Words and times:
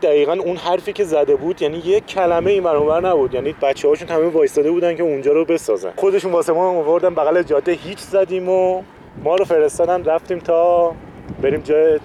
دقیقا 0.00 0.32
اون 0.32 0.56
حرفی 0.56 0.92
که 0.92 1.04
زده 1.04 1.36
بود 1.36 1.62
یعنی 1.62 1.78
یک 1.78 2.06
کلمه 2.06 2.50
این 2.50 2.62
برابر 2.62 3.00
نبود. 3.00 3.34
یعنی 3.34 3.54
بچه 3.62 3.88
هاشون 3.88 4.08
همه 4.08 4.28
وایستاده 4.28 4.70
بودن 4.70 4.96
که 4.96 5.02
اونجا 5.02 5.32
رو 5.32 5.44
بسازن. 5.44 5.92
خودشون 5.96 6.32
واسه 6.32 6.52
ما 6.52 6.68
آوردن 6.68 7.14
بغل 7.14 7.42
جاده 7.42 7.72
هیچ 7.72 7.98
زدیم 7.98 8.48
و 8.48 8.82
ما 9.24 9.36
رو 9.36 9.44
فرستادن 9.44 10.04
رفتیم 10.04 10.38
تا 10.38 10.94
بریم 11.42 11.60
جای, 11.60 11.98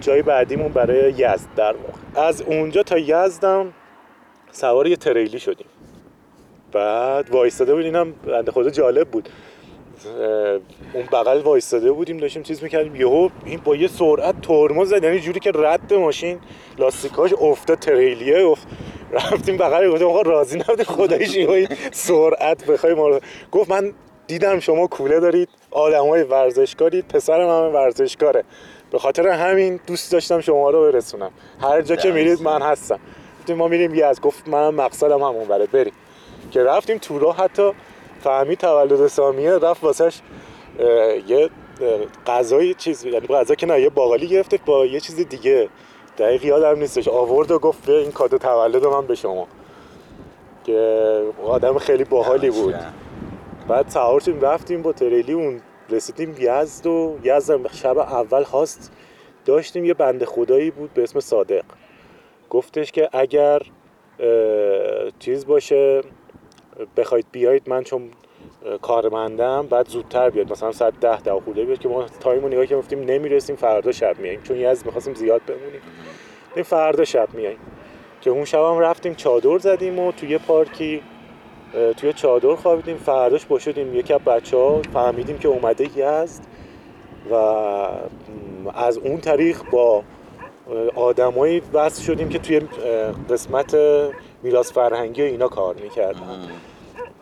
جای 0.00 0.22
بعدیمون 0.22 0.68
برای 0.68 1.12
یزد 1.12 1.48
در 1.56 1.74
واقع. 1.74 2.28
از 2.28 2.42
اونجا 2.42 2.82
تا 2.82 2.98
یزدم 2.98 3.72
سوار 4.52 4.86
یه 4.86 4.96
تریلی 4.96 5.38
شدیم. 5.38 5.66
بعد 6.72 7.30
وایستاده 7.30 7.74
بود 7.74 7.84
اینم 7.84 8.12
بنده 8.12 8.52
خدا 8.52 8.70
جالب 8.70 9.08
بود. 9.08 9.28
اون 10.92 11.04
بغل 11.12 11.40
وایستاده 11.40 11.92
بودیم 11.92 12.16
داشتیم 12.16 12.42
چیز 12.42 12.62
می‌کردیم. 12.62 12.96
یهو 12.96 13.28
این 13.44 13.60
با 13.64 13.76
یه 13.76 13.88
سرعت 13.88 14.40
ترمز 14.40 14.88
زد. 14.88 15.04
یعنی 15.04 15.20
جوری 15.20 15.40
که 15.40 15.52
رد 15.54 15.94
ماشین 15.94 16.38
لاستیکاش 16.78 17.32
افتاد 17.40 17.78
تریلیه 17.78 18.46
افت 18.46 18.66
رفتیم 19.12 19.56
بغل 19.56 19.90
گفتم 19.90 20.04
آقا 20.04 20.22
راضی 20.22 20.58
نبودی 20.58 20.84
خدایش 20.84 21.36
این 21.36 21.68
سرعت 21.92 22.66
بخوای 22.66 22.94
ما 22.94 23.20
گفت 23.52 23.70
من 23.70 23.92
دیدم 24.26 24.58
شما 24.58 24.86
کوله 24.86 25.20
دارید 25.20 25.48
آدمای 25.70 26.22
ورزشکارید 26.22 27.08
پسرم 27.08 27.48
هم 27.48 27.74
ورزشکاره. 27.74 28.44
به 28.90 28.98
خاطر 28.98 29.28
همین 29.28 29.80
دوست 29.86 30.12
داشتم 30.12 30.40
شما 30.40 30.70
رو 30.70 30.92
برسونم. 30.92 31.30
هر 31.60 31.82
جا 31.82 31.96
که 31.96 32.12
میرید 32.12 32.42
من 32.42 32.62
هستم. 32.62 32.98
ما 33.48 33.68
میریم 33.68 33.94
یه 33.94 34.06
از 34.06 34.20
گفت 34.20 34.48
من 34.48 34.74
مقصدم 34.74 35.22
همون 35.22 35.44
بره 35.44 35.66
بریم. 35.66 35.92
که 36.50 36.62
رفتیم 36.62 36.98
تو 36.98 37.18
راه 37.18 37.36
حتی 37.36 37.72
فهمی 38.28 38.56
تولد 38.56 39.06
سامیه 39.06 39.52
رفت 39.52 39.84
واسش 39.84 40.20
یه 41.28 41.50
غذای 42.26 42.74
چیز 42.74 43.04
یعنی 43.04 43.26
غذا 43.26 43.54
که 43.54 43.66
نه 43.66 43.80
یه 43.80 43.88
باقالی 43.88 44.26
گرفته 44.26 44.60
با 44.66 44.86
یه 44.86 45.00
چیز 45.00 45.16
دیگه. 45.16 45.68
دقیق 46.18 46.44
یادم 46.44 46.78
نیستش 46.78 47.08
آورد 47.08 47.50
و 47.50 47.58
گفت 47.58 47.88
این 47.88 48.12
کادو 48.12 48.38
تولد 48.38 48.86
من 48.86 49.06
به 49.06 49.14
شما. 49.14 49.46
که 50.64 51.22
آدم 51.44 51.78
خیلی 51.78 52.04
باحالی 52.04 52.50
بود. 52.50 52.74
بعد 53.68 53.88
سوار 53.88 54.22
رفتیم 54.40 54.82
با 54.82 54.92
تریلی 54.92 55.32
اون 55.32 55.60
رسیدیم 55.90 56.36
یزد 56.38 56.86
و 56.86 57.18
یزد 57.22 57.72
شب 57.72 57.98
اول 57.98 58.42
هاست 58.42 58.92
داشتیم 59.44 59.84
یه 59.84 59.94
بنده 59.94 60.26
خدایی 60.26 60.70
بود 60.70 60.94
به 60.94 61.02
اسم 61.02 61.20
صادق. 61.20 61.64
گفتش 62.50 62.92
که 62.92 63.08
اگر 63.12 63.62
چیز 65.18 65.46
باشه 65.46 66.02
بخواید 66.96 67.26
بیایید 67.32 67.68
من 67.68 67.82
چون 67.82 68.10
کارمندم 68.82 69.66
بعد 69.66 69.88
زودتر 69.88 70.30
بیاد. 70.30 70.52
مثلا 70.52 70.72
ساعت 70.72 71.00
ده 71.00 71.20
ده 71.20 71.32
خوده 71.32 71.64
بیاد 71.64 71.78
که 71.78 71.88
ما 71.88 72.06
تایم 72.20 72.46
نگاه 72.46 72.66
که 72.66 72.76
گفتیم 72.76 73.00
نمی‌رسیم 73.00 73.56
فردا 73.56 73.92
شب 73.92 74.18
میاییم. 74.18 74.42
چون 74.42 74.56
یز 74.56 74.86
می‌خواستیم 74.86 75.14
زیاد 75.14 75.40
بمونیم. 75.46 75.80
این 76.54 76.64
فردا 76.64 77.04
شب 77.04 77.28
میاییم. 77.34 77.58
که 78.20 78.30
اون 78.30 78.44
شب 78.44 78.58
هم 78.58 78.78
رفتیم 78.78 79.14
چادر 79.14 79.58
زدیم 79.58 79.98
و 79.98 80.12
توی 80.12 80.38
پارکی 80.38 81.02
توی 81.96 82.12
چادر 82.12 82.54
خوابیدیم. 82.54 82.96
فرداش 82.96 83.46
با 83.46 83.58
شدیم. 83.58 83.94
یکی 83.94 84.14
از 84.14 84.20
بچه 84.20 84.56
ها 84.56 84.82
فهمیدیم 84.92 85.38
که 85.38 85.48
اومده 85.48 85.84
یزد 85.98 86.42
و 87.30 87.34
از 88.74 88.98
اون 88.98 89.18
طریق 89.20 89.62
با 89.72 90.02
آدمایی 90.94 91.62
وصل 91.72 92.02
شدیم 92.02 92.28
که 92.28 92.38
توی 92.38 92.60
قسمت 93.30 93.76
میراث 94.42 94.72
فرهنگی 94.72 95.22
و 95.22 95.24
اینا 95.24 95.48
کار 95.48 95.74
می‌کردن. 95.74 96.48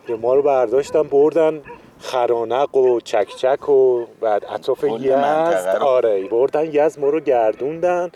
که 0.07 0.15
ما 0.15 0.35
رو 0.35 0.41
برداشتن 0.41 1.03
بردن 1.03 1.61
خرانق 1.99 2.75
و 2.75 2.99
چکچک 2.99 3.69
و 3.69 4.05
بعد 4.21 4.45
اطراف 4.49 4.83
یزد. 4.83 5.77
آره 5.81 6.27
بردن 6.27 6.65
یزد 6.65 6.99
ما 6.99 7.09
رو 7.09 7.19
گردوندن. 7.19 8.11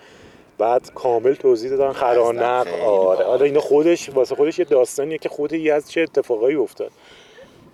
بعد 0.58 0.94
کامل 0.94 1.34
توضیح 1.34 1.72
دادن 1.72 1.94
خرانق. 1.94 2.67
آره 2.86 3.25
آره 3.25 3.45
اینا 3.45 3.59
خودش 3.59 4.09
واسه 4.09 4.36
خودش 4.36 4.59
یه 4.59 4.66
داستانیه 4.66 5.17
که 5.17 5.30
خود 5.30 5.53
یزد 5.53 5.88
چه 5.88 6.02
اتفاقایی 6.02 6.56
افتاد. 6.56 6.92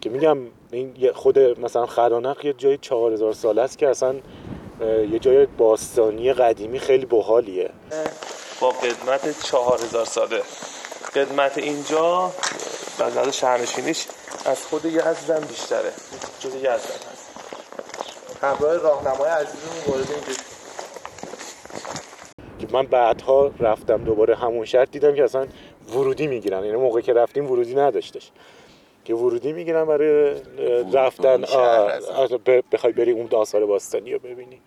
که 0.01 0.09
میگم 0.09 0.37
این 0.71 1.11
خود 1.13 1.39
مثلا 1.39 1.85
خرانق 1.85 2.45
یه 2.45 2.53
جای 2.53 2.77
4000 2.77 3.33
ساله 3.33 3.61
است 3.61 3.77
که 3.77 3.87
اصلا 3.87 4.15
یه 5.11 5.19
جای 5.19 5.45
باستانی 5.45 6.33
قدیمی 6.33 6.79
خیلی 6.79 7.05
باحالیه. 7.05 7.69
با 8.61 8.69
قدمت 8.69 9.43
4000 9.43 10.05
ساله. 10.05 10.41
قدمت 11.15 11.57
اینجا 11.57 12.31
بعد 12.99 13.31
شهرنشینیش 13.31 14.07
از 14.45 14.65
خود 14.65 14.85
یزدن 14.85 15.39
بیشتره. 15.39 15.91
جز 16.39 16.55
یزدن 16.55 16.71
هست. 16.71 17.27
همراه 18.41 18.77
راهنمای 18.77 19.29
عزیزمون 19.29 19.77
وارد 19.87 20.11
این 20.11 20.35
که 22.59 22.67
من 22.71 22.85
بعدها 22.85 23.51
رفتم 23.59 24.03
دوباره 24.03 24.35
همون 24.35 24.65
شهر 24.65 24.85
دیدم 24.85 25.15
که 25.15 25.23
اصلا 25.23 25.47
ورودی 25.89 26.27
می‌گیرن. 26.27 26.63
یعنی 26.63 26.77
موقع 26.77 27.01
که 27.01 27.13
رفتیم 27.13 27.51
ورودی 27.51 27.75
نداشتش. 27.75 28.31
که 29.05 29.13
ورودی 29.13 29.53
می‌گیرن 29.53 29.85
برای 29.85 30.41
رفتن 30.93 31.41
بخوای 32.71 32.93
بری 32.93 33.11
اون 33.11 33.29
آثار 33.33 33.65
باستانی 33.65 34.13
رو 34.13 34.19
ببینی. 34.19 34.61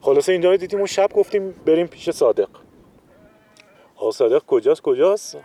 خلاصه 0.00 0.32
اینجا 0.32 0.50
رو 0.50 0.56
دیدیم 0.56 0.78
اون 0.78 0.86
شب 0.86 1.12
گفتیم 1.12 1.52
بریم 1.66 1.86
پیش 1.86 2.10
صادق. 2.10 2.48
آقا 3.96 4.10
صادق 4.10 4.42
کجاست؟ 4.46 4.82
کجاست؟ 4.82 5.36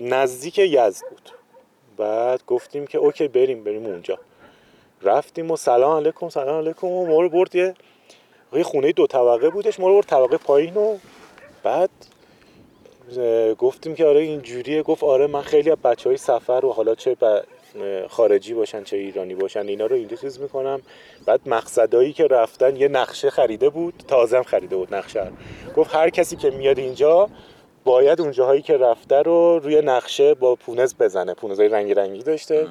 نزدیک 0.00 0.58
یزد 0.58 1.04
بود. 1.10 1.30
بعد 1.96 2.42
گفتیم 2.46 2.86
که 2.86 2.98
اوکی 2.98 3.28
بریم 3.28 3.64
بریم 3.64 3.86
اونجا. 3.86 4.18
رفتیم 5.02 5.50
و 5.50 5.56
سلام 5.56 5.96
علیکم 5.96 6.28
سلام 6.28 6.58
علیکم. 6.64 6.86
و 6.86 7.06
ما 7.06 7.20
رو 7.20 7.28
برد 7.28 7.54
یه 7.54 7.74
خونه 8.62 8.92
دو 8.92 9.06
طبقه 9.06 9.50
بودش. 9.50 9.80
ما 9.80 9.88
رو 9.88 9.94
برد 9.94 10.06
طبقه 10.06 10.36
پایین 10.36 10.76
و 10.76 10.96
بعد 11.62 11.90
گفتیم 13.58 13.94
که 13.94 14.06
آره 14.06 14.20
اینجوریه 14.20 14.82
گفت 14.82 15.04
آره 15.04 15.26
من 15.26 15.42
خیلی 15.42 15.70
از 15.70 15.78
بچه 15.78 16.08
های 16.08 16.16
سفر 16.16 16.64
و 16.64 16.72
حالا 16.72 16.94
چه 16.94 17.16
خارجی 18.08 18.54
باشن 18.54 18.84
چه 18.84 18.96
ایرانی 18.96 19.34
باشن 19.34 19.68
اینا 19.68 19.86
رو 19.86 19.96
اینجا 19.96 20.16
چیز 20.16 20.40
می‌کنم. 20.40 20.82
بعد 21.26 21.40
مقصدایی 21.46 22.12
که 22.12 22.26
رفتن 22.26 22.76
یه 22.76 22.88
نقشه 22.88 23.30
خریده 23.30 23.70
بود. 23.70 23.94
تازم 24.08 24.42
خریده 24.42 24.76
بود 24.76 24.94
نقشه 24.94 25.32
گفت 25.76 25.94
هر 25.94 26.10
کسی 26.10 26.36
که 26.36 26.50
میاد 26.50 26.78
اینجا 26.78 27.28
باید 27.84 28.20
اون 28.20 28.30
جاهایی 28.30 28.62
که 28.62 28.76
رفته 28.76 29.22
رو 29.22 29.58
روی 29.58 29.82
نقشه 29.82 30.34
با 30.34 30.54
پونز 30.54 30.94
بزنه. 30.94 31.34
پونزای 31.34 31.68
رنگی 31.68 31.94
رنگی 31.94 32.22
داشته. 32.22 32.68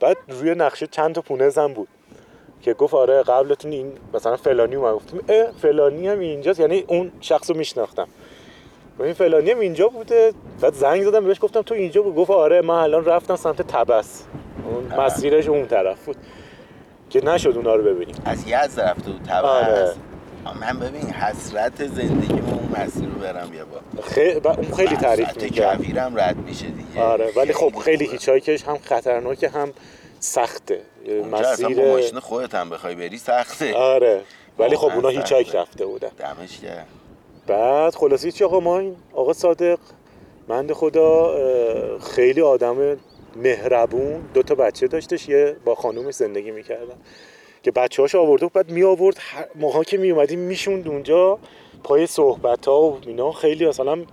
بعد 0.00 0.16
روی 0.28 0.54
نقشه 0.54 0.86
چند 0.86 1.14
تا 1.14 1.20
پونز 1.20 1.58
هم 1.58 1.72
بود. 1.72 1.88
که 2.62 2.74
گفت 2.74 2.94
آره 2.94 3.22
قبلتون 3.22 3.72
این 3.72 3.92
مثلا 4.14 4.36
فلانی 4.36 4.74
اومد. 4.74 4.94
گفتیم 4.94 5.20
اه 5.28 5.50
فلانی 5.62 6.08
هم 6.08 6.18
اینجاست. 6.18 6.60
یعنی 6.60 6.84
اون 6.86 7.12
شخص 7.20 7.50
رو 7.50 7.56
میشناختم. 7.56 8.08
این 9.00 9.12
فلانی 9.12 9.50
هم 9.50 9.60
اینجا 9.60 9.88
بوده. 9.88 10.32
بعد 10.60 10.74
زنگ 10.74 11.04
زدم 11.04 11.24
بهش. 11.24 11.40
گفتم 11.40 11.62
تو 11.62 11.74
اینجا 11.74 12.02
بود. 12.02 12.14
گفت 12.14 12.30
آره 12.30 12.60
من 12.60 12.74
الان 12.74 13.04
رفتم 13.04 13.36
سمت 13.36 13.62
تبس. 13.62 14.24
اون 14.70 15.00
مسیرش 15.00 15.48
اون 15.48 15.66
طرف 15.66 16.04
بود. 16.04 16.16
که 17.10 17.24
نشد 17.24 17.56
اونا 17.56 17.74
رو 17.74 17.82
ببینیم. 17.82 18.14
از 18.24 18.42
یزد 18.46 18.80
رفته 18.80 19.10
بود 19.10 19.22
تبس. 19.22 19.44
آره. 19.44 19.92
من 20.60 20.78
ببین 20.78 21.10
حسرت 21.10 21.86
زندگی 21.86 22.32
اون 22.32 22.68
مسیر 22.80 23.04
رو 23.04 23.14
برم 23.20 23.54
یه 23.54 23.64
با. 23.64 24.02
خیلی 24.02 24.40
اون 24.40 24.74
خیلی 24.76 24.96
تعریف 24.96 25.42
می‌کرد 25.42 25.76
کویرم 25.76 26.16
رد 26.16 26.36
میشه 26.36 26.66
دیگه. 26.66 27.02
آره 27.02 27.32
ولی 27.36 27.52
خب 27.52 27.76
خیلی 27.76 28.06
هیچایکش 28.06 28.64
هم 28.64 28.78
خطرناکه 28.78 29.48
هم 29.48 29.72
سخته. 30.20 30.80
مسیر 31.32 31.76
با 31.76 31.82
ماشین 31.82 32.20
خودت 32.20 32.54
هم 32.54 32.70
بخوای 32.70 32.94
بری 32.94 33.18
سخته. 33.18 33.74
آره 33.74 34.20
ولی 34.58 34.76
خب 34.76 34.90
اونا 34.94 35.08
هیچایک 35.08 35.54
رفته 35.54 35.86
بودن. 35.86 36.10
دمش 36.18 36.58
بعد 37.46 37.94
خلاصی 37.94 38.32
چی 38.32 38.44
آقا 38.44 38.60
ما 38.60 38.78
این؟ 38.78 38.96
آقا 39.12 39.32
صادق 39.32 39.78
مند 40.48 40.72
خدا 40.72 41.34
خیلی 41.98 42.40
آدم 42.40 42.96
مهربون. 43.36 44.20
دو 44.34 44.42
تا 44.42 44.54
بچه 44.54 44.86
داشتش 44.86 45.28
یه 45.28 45.56
با 45.64 45.74
خانومش 45.74 46.14
زندگی 46.14 46.50
می‌کردن. 46.50 46.96
که 47.62 47.70
بچه 47.70 48.02
هاش 48.02 48.14
آورده 48.14 48.46
بعد 48.46 48.70
می 48.70 48.82
آورد 48.82 49.18
ماها 49.54 49.84
که 49.84 49.98
می 49.98 50.10
اومدیم 50.10 50.38
می‌شوند 50.38 50.88
اونجا 50.88 51.38
پای 51.84 52.06
صحبت 52.06 52.68
ها 52.68 52.80
و 52.80 52.98
اینا. 53.06 53.32
خیلی 53.32 53.66
مثلا 53.66 54.04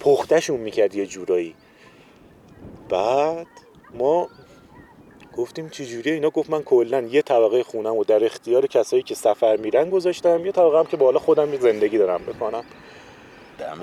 پختشون 0.00 0.60
می‌کرد 0.60 0.94
یه 0.94 1.06
جورایی. 1.06 1.54
بعد 2.88 3.46
ما 3.94 4.28
گفتیم 5.36 5.68
چجوری 5.68 6.10
اینا 6.10 6.30
گفت 6.30 6.50
من 6.50 6.62
کلا 6.62 7.00
یه 7.00 7.22
طبقه 7.22 7.62
خونم 7.62 7.96
و 7.96 8.04
در 8.04 8.24
اختیار 8.24 8.66
کسایی 8.66 9.02
که 9.02 9.14
سفر 9.14 9.56
میرن 9.56 9.90
گذاشتم 9.90 10.46
یه 10.46 10.52
طبقه 10.52 10.78
هم 10.78 10.86
که 10.86 10.96
بالا 10.96 11.18
خودم 11.18 11.56
زندگی 11.56 11.98
دارم 11.98 12.20
بکنم 12.26 12.64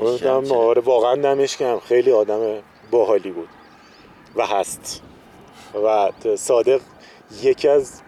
گفتم 0.01 0.51
آره 0.51 0.81
واقعا 0.81 1.15
دمش 1.15 1.57
کم 1.57 1.79
خیلی 1.79 2.11
آدم 2.11 2.63
باحالی 2.91 3.31
بود 3.31 3.49
و 4.35 4.45
هست. 4.45 5.01
و 5.83 6.11
صادق 6.35 6.81
یکی 7.43 7.67
از 7.67 8.01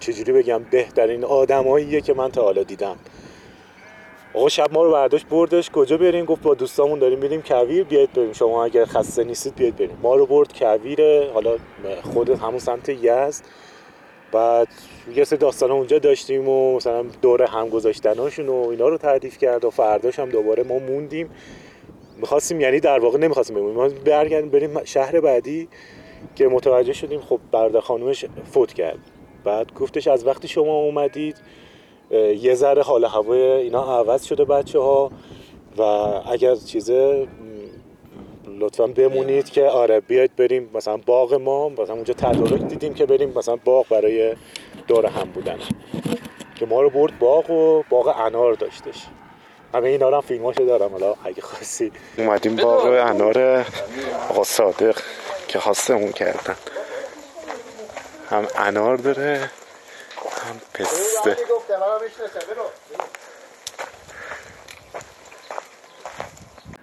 چجوری 0.00 0.32
بگم 0.32 0.62
بهترین 0.70 1.24
آدماییه 1.24 2.00
که 2.00 2.14
من 2.14 2.30
تا 2.30 2.42
حالا 2.42 2.62
دیدم. 2.62 2.96
آقا 4.34 4.48
شب 4.48 4.72
ما 4.72 4.82
رو 4.82 4.92
برداشت 4.92 5.26
بردش 5.26 5.70
کجا 5.70 5.96
بریم؟ 5.96 6.24
گفت 6.24 6.42
با 6.42 6.54
دوستامون 6.54 6.98
داریم 6.98 7.18
میریم 7.18 7.42
کویر 7.42 7.84
بیاید 7.84 8.12
بریم 8.12 8.32
شما 8.32 8.64
اگر 8.64 8.84
خسته 8.84 9.24
نیستید 9.24 9.54
بیاید 9.54 9.76
بریم. 9.76 9.98
ما 10.02 10.14
رو 10.14 10.26
برد 10.26 10.58
کویر 10.58 11.30
حالا 11.30 11.56
خود 12.02 12.30
همون 12.30 12.58
سمت 12.58 12.88
یزد. 12.88 13.44
بعد 14.32 14.68
یه 15.14 15.24
سری 15.24 15.38
داستان 15.38 15.70
اونجا 15.70 15.98
داشتیم 15.98 16.48
و 16.48 16.76
مثلا 16.76 17.02
دور 17.22 17.42
هم 17.42 17.68
گذاشتناشون 17.68 18.48
و 18.48 18.68
اینا 18.70 18.88
رو 18.88 18.98
تعریف 18.98 19.38
کرد 19.38 19.64
و 19.64 19.70
فرداش 19.70 20.18
هم 20.18 20.28
دوباره 20.28 20.62
ما 20.62 20.78
موندیم. 20.78 21.30
می‌خواستیم 22.16 22.60
یعنی 22.60 22.80
در 22.80 22.98
واقع 22.98 23.18
نمی‌خواستیم 23.18 23.56
بمونیم. 23.56 23.74
ما 23.74 23.88
برگردیم 23.88 24.50
بریم 24.50 24.84
شهر 24.84 25.20
بعدی. 25.20 25.68
که 26.36 26.48
متوجه 26.48 26.92
شدیم 26.92 27.20
خب 27.20 27.40
برادر 27.52 27.80
خانومش 27.80 28.24
فوت 28.52 28.72
کرد. 28.72 28.98
بعد 29.44 29.74
گفتش 29.74 30.08
از 30.08 30.26
وقتی 30.26 30.48
شما 30.48 30.74
اومدید 30.74 31.36
یه 32.40 32.54
ذره 32.54 32.82
حال 32.82 33.04
هوای 33.04 33.40
اینا 33.40 33.98
عوض 33.98 34.24
شده 34.24 34.44
بچه 34.44 34.78
ها 34.78 35.10
و 35.78 35.82
اگر 35.82 36.54
چیزه 36.54 37.26
لطفا 38.58 38.86
بمونید 38.86 39.50
که 39.50 39.64
آره 39.68 40.00
بیاید 40.00 40.36
بریم 40.36 40.70
مثلا 40.74 40.96
باغ 40.96 41.34
ما 41.34 41.68
مثلا 41.68 41.94
اونجا 41.94 42.14
تدارک 42.14 42.62
دیدیم 42.62 42.94
که 42.94 43.06
بریم 43.06 43.32
مثلا 43.36 43.56
باغ 43.56 43.88
برای 43.88 44.34
دور 44.88 45.06
هم 45.06 45.30
بودن. 45.30 45.58
که 46.54 46.66
ما 46.66 46.82
رو 46.82 46.90
برد 46.90 47.18
باغ 47.18 47.50
و 47.50 47.82
باغ 47.90 48.14
انار 48.18 48.54
داشتش. 48.54 49.06
همه 49.74 49.88
اینا 49.88 50.08
رو 50.08 50.14
هم 50.14 50.20
فیلماشو 50.20 50.64
دارم 50.64 50.90
حالا 50.90 51.14
اگه 51.24 51.42
خواستی. 51.42 51.92
اومدیم 52.18 52.56
باغ 52.56 52.84
انار 52.84 53.66
آقا 54.30 54.44
صادق. 54.44 54.98
که 55.52 55.60
خواستمون 55.60 56.12
کردن 56.12 56.56
هم 58.30 58.46
انار 58.56 58.96
داره 58.96 59.50
هم 60.42 60.60
پسته. 60.74 61.36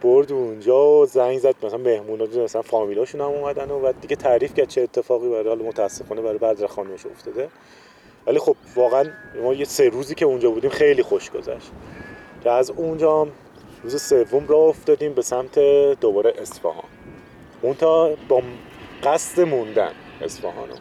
برد 0.01 0.31
اونجا 0.31 0.85
و 0.85 1.05
زنگ 1.05 1.39
زد 1.39 1.55
مثلا 1.63 1.77
مهمونا 1.77 2.25
مثلا 2.25 2.61
فامیلاشون 2.61 3.21
هم 3.21 3.27
اومدن 3.27 3.71
و 3.71 3.79
بعد 3.79 4.01
دیگه 4.01 4.15
تعریف 4.15 4.53
کرد 4.53 4.67
چه 4.67 4.81
اتفاقی 4.81 5.29
برای 5.29 5.47
حالا 5.47 5.63
متاسفانه 5.63 6.21
برای 6.21 6.37
بدر 6.37 6.67
خانمش 6.67 7.05
افتاده. 7.05 7.49
ولی 8.27 8.39
خب 8.39 8.55
واقعا 8.75 9.11
ما 9.43 9.53
یه 9.53 9.65
سه 9.65 9.89
روزی 9.89 10.15
که 10.15 10.25
اونجا 10.25 10.51
بودیم 10.51 10.69
خیلی 10.69 11.03
خوش 11.03 11.31
گذشت. 11.31 11.71
که 12.43 12.51
از 12.51 12.69
اونجا 12.69 13.21
هم 13.21 13.31
روز 13.83 14.01
سوم 14.01 14.47
راه 14.47 14.63
افتادیم 14.63 15.13
به 15.13 15.21
سمت 15.21 15.59
دوباره 16.01 16.33
اصفهان. 16.37 16.98
اون 17.61 17.73
تا 17.73 18.09
با 18.27 18.41
قصد 19.03 19.41
موندن 19.41 19.91
اصفهانو. 20.21 20.73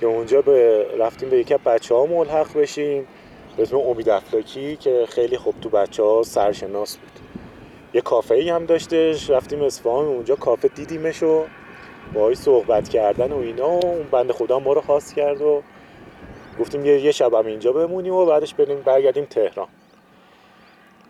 که 0.00 0.06
اونجا 0.06 0.42
به 0.42 0.86
رفتیم 0.98 1.30
به 1.30 1.40
از 1.40 1.60
بچه 1.64 1.94
ها 1.94 2.06
ملحق 2.06 2.58
بشیم 2.58 3.06
به 3.56 3.62
اسم 3.62 3.76
امید 3.76 4.08
افلاکی 4.08 4.76
که 4.76 5.06
خیلی 5.08 5.38
خوب 5.38 5.54
تو 5.60 5.68
بچه 5.68 6.02
ها 6.02 6.22
سرشناس 6.22 6.96
بود. 6.96 7.10
یه 7.94 8.00
کافه 8.00 8.34
ای 8.34 8.50
هم 8.50 8.66
داشتش 8.66 9.30
رفتیم 9.30 9.62
اصفهان 9.62 10.04
اونجا 10.04 10.34
کافه 10.36 10.68
دیدیمش 10.68 11.22
و 11.22 11.44
باهاش 12.14 12.36
صحبت 12.36 12.88
کردن 12.88 13.32
و 13.32 13.38
اینا 13.38 13.68
و 13.68 13.86
اون 13.86 14.02
بند 14.10 14.32
خدا 14.32 14.58
ما 14.58 14.72
رو 14.72 14.80
خواست 14.80 15.14
کرد 15.14 15.42
و 15.42 15.62
گفتیم 16.60 16.84
یه, 16.84 17.00
یه 17.00 17.12
شب 17.12 17.34
هم 17.34 17.46
اینجا 17.46 17.72
بمونیم 17.72 18.14
و 18.14 18.26
بعدش 18.26 18.54
بریم 18.54 18.80
برگردیم 18.80 19.24
تهران. 19.24 19.68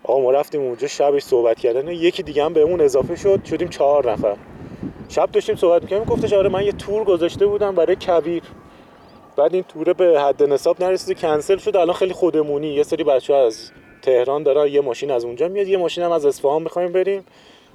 آقا 0.02 0.20
ما 0.20 0.30
رفتیم 0.30 0.60
اونجا 0.60 0.86
شبش 0.86 1.22
صحبت 1.22 1.58
کردن 1.58 1.88
و 1.88 1.92
یکی 1.92 2.22
دیگه 2.22 2.44
هم 2.44 2.52
بهمون 2.52 2.80
اضافه 2.80 3.16
شد 3.16 3.44
شدیم 3.44 3.68
چهار 3.68 4.12
نفر. 4.12 4.36
شب 5.08 5.30
داشتیم 5.32 5.56
صحبت 5.56 5.82
می‌کنیم 5.82 6.04
گفتش 6.04 6.32
آره 6.32 6.48
من 6.48 6.64
یه 6.64 6.72
تور 6.72 7.04
گذاشته 7.04 7.46
بودم 7.46 7.74
برای 7.74 7.96
کویر. 8.00 8.42
بعد 9.36 9.54
این 9.54 9.62
توره 9.62 9.92
به 9.92 10.20
حد 10.20 10.42
نصاب 10.42 10.82
نرسید 10.82 11.18
کنسل 11.18 11.56
شد. 11.56 11.76
الان 11.76 11.96
خیلی 11.96 12.12
خودمونی. 12.12 12.68
یه 12.68 12.82
سری 12.82 13.04
بچه 13.04 13.34
از 13.34 13.70
تهران 14.02 14.42
داره 14.42 14.70
یه 14.70 14.80
ماشین 14.80 15.10
از 15.10 15.24
اونجا 15.24 15.48
میاد 15.48 15.68
یه 15.68 15.76
ماشین 15.76 16.04
هم 16.04 16.12
از 16.12 16.26
اصفهان 16.26 16.62
می‌خوایم 16.62 16.92
بریم. 16.92 17.24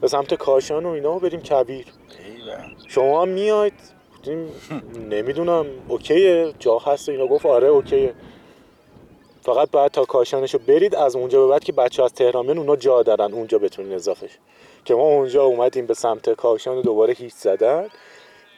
به 0.01 0.07
سمت 0.07 0.33
کاشان 0.33 0.85
و 0.85 0.89
اینا 0.89 1.15
و 1.15 1.19
بریم 1.19 1.41
ایوه. 1.41 2.57
شما 2.87 3.21
هم 3.21 3.27
میاید 3.27 3.73
نمی‌دونم 5.09 5.65
اوکیه. 5.87 6.53
جا 6.59 6.77
هست 6.77 7.09
اینا. 7.09 7.27
گفت 7.27 7.45
آره 7.45 7.67
اوکیه. 7.67 8.13
فقط 9.41 9.71
باید 9.71 9.91
تا 9.91 10.05
کاشانشو 10.05 10.57
برید 10.57 10.95
از 10.95 11.15
اونجا 11.15 11.45
به 11.45 11.51
بعد 11.51 11.63
که 11.63 11.71
بچه 11.71 12.03
از 12.03 12.13
تهران 12.13 12.45
میان 12.45 12.57
اونا 12.57 12.75
جا 12.75 13.03
دارن. 13.03 13.33
اونجا 13.33 13.57
بتونین 13.57 13.93
اضافه 13.93 14.27
شید. 14.27 14.39
که 14.85 14.95
ما 14.95 15.03
اونجا 15.03 15.43
اومدیم 15.43 15.85
به 15.85 15.93
سمت 15.93 16.29
کاشان 16.29 16.77
و 16.77 16.81
دوباره 16.81 17.13
هیچ 17.13 17.33
زدن. 17.33 17.89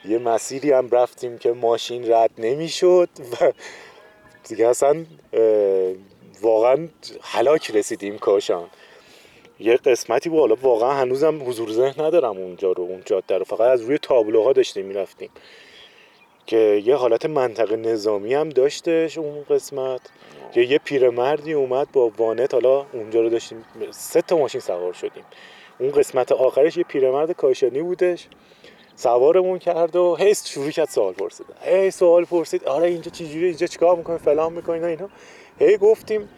یه 0.04 0.18
مسیری 0.18 0.72
هم 0.72 0.90
رفتیم 0.90 1.38
که 1.38 1.52
ماشین 1.52 2.12
رد 2.12 2.30
نمی‌شد 2.38 3.08
و 3.32 3.52
دیگه 4.48 4.68
اصلا 4.68 5.04
واقعا 6.42 6.88
حلاک 7.20 7.70
رسیدیم 7.70 8.18
کاشان. 8.18 8.68
یه 9.60 9.76
قسمتی 9.76 10.28
بود 10.28 10.40
حالا 10.40 10.54
واقعا 10.62 10.90
هنوزم 10.90 11.48
حضور 11.48 11.72
ذهن 11.72 12.04
ندارم 12.04 12.36
اونجا 12.36 12.72
رو 12.72 12.82
اون 12.82 13.02
جاده 13.06 13.44
فقط 13.44 13.60
از 13.60 13.80
روی 13.80 13.98
تابلوها 13.98 14.52
داشتیم 14.52 14.86
می‌رفتیم. 14.86 15.30
که 16.46 16.82
یه 16.84 16.94
حالت 16.94 17.26
منطقه 17.26 17.76
نظامی 17.76 18.34
هم 18.34 18.48
داشتش 18.48 19.18
اون 19.18 19.44
قسمت. 19.50 20.00
که 20.54 20.60
یه 20.60 20.78
پیرمردی 20.78 21.52
اومد 21.52 21.88
با 21.92 22.12
وانت 22.18 22.54
حالا 22.54 22.86
اونجا 22.92 23.20
رو 23.20 23.28
داشتیم 23.28 23.64
سه 23.90 24.22
تا 24.22 24.38
ماشین 24.38 24.60
سوار 24.60 24.92
شدیم. 24.92 25.24
اون 25.78 25.90
قسمت 25.90 26.32
آخرش 26.32 26.76
یه 26.76 26.84
پیرمرد 26.84 27.32
کاشانی 27.32 27.82
بودش. 27.82 28.28
سوارمون 28.96 29.58
کرد 29.58 29.96
و 29.96 30.16
هی 30.16 30.34
شروع 30.34 30.70
کرد 30.70 30.88
سوال 30.88 31.12
پرسید 31.12 31.46
هی 31.62 31.90
سوال 31.90 32.24
پرسید 32.24 32.64
آره 32.64 32.88
اینجا 32.88 33.10
چجوری 33.10 33.46
اینجا 33.46 33.66
چیکار 33.66 33.96
می‌کنی؟ 33.96 34.18
فلان 34.18 34.52
می‌کنی؟ 34.52 34.84
اینا 34.84 35.08
هی 35.58 35.76
گفتیم 35.76 36.28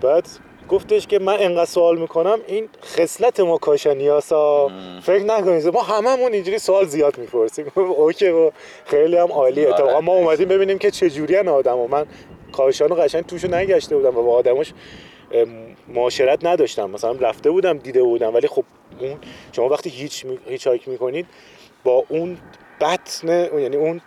بعد 0.00 0.28
گفتش 0.68 1.06
که 1.06 1.18
من 1.18 1.36
انقدر 1.40 1.64
سوال 1.64 1.98
می‌کنم 1.98 2.38
این 2.46 2.68
خصلت 2.82 3.40
ما 3.40 3.58
کاشانی 3.58 4.08
هاسا 4.08 4.70
فکر 5.02 5.24
نکنید 5.24 5.68
ما 5.68 5.82
هممون 5.82 6.32
اینجوری 6.32 6.58
سوال 6.58 6.86
زیاد 6.86 7.18
می‌پرسیم. 7.18 7.72
OK 7.76 8.28
و 8.28 8.50
خیلی 8.84 9.16
هم 9.16 9.32
عالیه. 9.32 9.66
آره. 9.66 9.74
اتفاقا 9.74 10.00
ما 10.00 10.12
اومدیم 10.12 10.48
ببینیم 10.48 10.78
که 10.78 10.90
چجوری 10.90 11.36
ان 11.36 11.48
آدم 11.48 11.78
و 11.78 11.88
من 11.88 12.06
کاشانو 12.52 12.94
قشنگ 12.94 13.26
توشو 13.26 13.48
نگشته 13.48 13.96
بودم 13.96 14.16
و 14.16 14.22
با 14.22 14.34
آدماش 14.34 14.72
معاشرت 15.88 16.44
نداشتم 16.44 16.90
مثلا 16.90 17.12
رفته 17.12 17.50
بودم 17.50 17.78
دیده 17.78 18.02
بودم 18.02 18.34
ولی 18.34 18.48
خب 18.48 18.64
اون 18.98 19.16
شما 19.52 19.68
وقتی 19.68 19.90
hitch 19.90 20.24
می... 20.24 20.38
hitchhike 20.46 20.88
می‌کنید 20.88 21.26
با 21.84 22.04
اون 22.08 22.38
بطن 22.80 23.28
یعنی 23.60 23.76
اون 23.76 24.00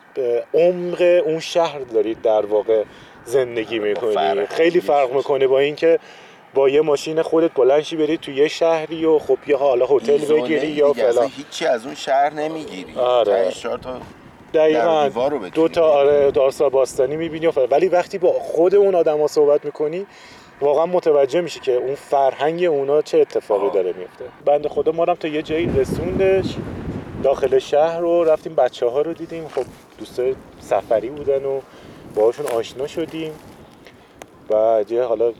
عمق 0.54 1.22
اون 1.26 1.40
شهر 1.40 1.80
دارید 1.80 2.22
در 2.22 2.46
واقع 2.46 2.84
زندگی 3.26 3.80
می‌کنید 3.80 4.46
خیلی 4.46 4.82
فرق. 4.82 5.14
می‌کنه 5.14 5.48
با 5.48 5.60
اینکه 5.60 6.00
با 6.54 6.70
یه 6.70 6.82
ماشین 6.82 7.22
خودت 7.22 7.54
بلنشی 7.54 7.96
بری 7.96 8.18
تو 8.18 8.32
یه 8.32 8.48
شهری 8.48 9.06
و 9.06 9.20
خب 9.20 9.38
یه 9.48 9.58
حالا 9.58 9.86
هتل 9.86 10.18
بگیری 10.18 10.68
یا 10.68 10.94
فلان 10.94 11.32
هیچی 11.38 11.66
از 11.66 11.86
اون 11.86 11.96
شهر 11.96 12.34
نمی‌گیری 12.34 12.96
آره. 12.96 13.52
تا 13.62 14.02
دقیقا 14.56 15.10
دو 15.54 15.68
تا. 15.68 15.84
آره 15.84 16.32
دارسا 16.32 16.70
باستانی 16.70 17.16
می‌بینی 17.16 17.48
و. 17.48 17.52
ولی 17.72 17.88
وقتی 17.88 18.18
با 18.18 18.32
خود 18.32 18.76
اون 18.76 18.96
آدما 18.96 19.28
صحبت 19.28 19.66
می‌کنی 19.66 20.06
واقعا 20.62 20.86
متوجه 20.86 21.42
میشی 21.42 21.60
که 21.60 21.72
اون 21.72 21.96
فرهنگ 21.96 22.64
اونا 22.64 23.02
چه 23.02 23.18
اتفاقی 23.18 23.68
آه. 23.68 23.74
داره 23.74 23.94
میفته 23.94 24.26
بنده 24.46 24.70
خدا 24.70 24.92
ما 24.92 25.04
هم 25.04 25.14
تا 25.14 25.28
یه 25.28 25.42
جایی 25.42 25.66
رسوندش 25.78 26.56
داخل 27.24 27.60
شهر 27.60 28.00
رو 28.00 28.24
رفتیم 28.24 28.56
بچه 28.56 28.86
ها 28.86 29.02
رو 29.02 29.14
دیدیم 29.14 29.48
خب 29.48 29.64
دوستای 29.98 30.36
سفری 30.60 31.10
بودن 31.10 31.46
و 31.46 31.62
باهاشون 32.16 32.46
آشنا 32.46 32.88
شدیم 32.88 33.32
و 34.50 34.84
یه 34.90 35.04
حالا 35.04 35.34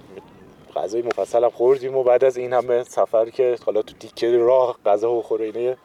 غذای 0.76 1.02
مفصل 1.02 1.44
هم 1.44 1.50
خوردیم 1.50 1.98
و 1.98 2.04
بعد 2.04 2.24
از 2.24 2.38
این 2.38 2.54
همه 2.54 2.84
سفر 2.84 3.30
که 3.30 3.58
حالا 3.66 3.82
تو 3.82 3.94
دیکه 4.00 4.38
راه 4.38 4.76
غذا 4.86 5.18
بخوره 5.18 5.46
اینا 5.46 5.60
یه 5.60 5.78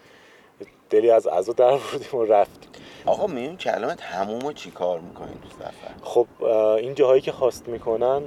دلی 0.91 1.11
از 1.11 1.27
عزا 1.27 1.53
در 1.53 1.71
بردیم 1.71 2.21
و 2.21 2.25
رفتیم 2.25 2.70
آقا 3.07 3.27
میون 3.27 3.57
کلمت 3.57 4.03
هموم 4.03 4.41
رو 4.41 4.53
چی 4.53 4.71
کار 4.71 5.01
می‌کنین 5.01 5.35
تو 5.35 5.49
سفر؟ 5.59 5.95
خب 6.03 6.45
این 6.77 6.95
جاهایی 6.95 7.21
که 7.21 7.33
خواست 7.33 7.69
می‌کنن 7.69 8.23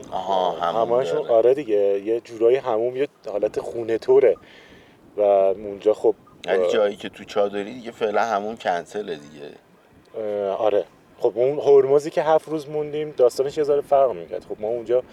همشون. 0.62 1.28
آره 1.28 1.54
دیگه 1.54 2.02
یه 2.06 2.20
جورایی 2.20 2.58
هموم 2.58 2.98
یه 2.98 3.08
حالت 3.32 3.60
خونه 3.60 3.98
طوره. 3.98 4.36
و 5.18 5.22
اونجا 5.22 5.94
خب 5.94 6.16
یعنی 6.46 6.68
جایی 6.70 6.96
که 6.96 7.10
تو 7.10 7.24
چادری 7.24 7.74
دیگه 7.74 7.92
فعلا 7.92 8.22
همون 8.22 8.58
کنسله 8.58 9.16
دیگه. 9.16 9.50
آره. 10.52 10.86
خب 11.20 11.32
اون 11.36 11.60
هرمزی 11.60 12.10
که 12.10 12.24
هفت 12.24 12.50
روز 12.50 12.70
موندیم 12.70 13.14
داستانش 13.18 13.58
یه 13.58 13.64
ذره 13.64 13.82
فرق 13.82 14.12
می‌کرد. 14.12 14.46
خب 14.50 14.62
ما 14.62 14.68
اونجا 14.68 15.04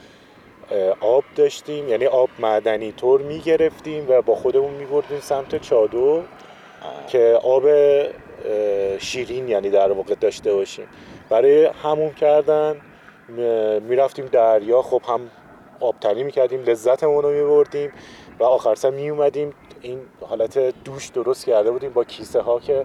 آب 1.00 1.24
داشتیم 1.36 1.88
یعنی 1.88 2.06
آب 2.06 2.28
معدنی 2.38 2.92
طور 2.92 3.22
می‌گرفتیم 3.22 4.06
و 4.08 4.22
با 4.22 4.34
خودمون 4.34 4.74
میبردیم 4.74 5.20
سمت 5.20 5.62
چادر 5.62 5.98
آه. 5.98 6.22
که 7.08 7.40
آب 7.42 7.62
شیرین 8.98 9.48
یعنی 9.48 9.70
در 9.70 9.92
واقع 9.92 10.14
داشته 10.14 10.54
باشیم. 10.54 10.86
برای 11.28 11.64
هموم 11.64 12.14
کردن 12.14 12.80
می‌رفتیم 13.82 14.26
دریا 14.26 14.82
خب 14.82 15.02
هم 15.08 15.30
آبتنی 15.80 16.24
می‌کردیم 16.24 16.62
لذتمون 16.62 17.22
رو 17.22 17.30
میبردیم 17.30 17.92
و 18.40 18.44
آخر 18.44 18.74
سر 18.74 18.90
میومدیم 18.90 19.54
این 19.80 20.00
حالت 20.28 20.58
دوش 20.84 21.08
درست 21.08 21.46
کرده 21.46 21.70
بودیم 21.70 21.92
با 21.92 22.04
کیسه 22.04 22.40
ها 22.40 22.60
که 22.60 22.84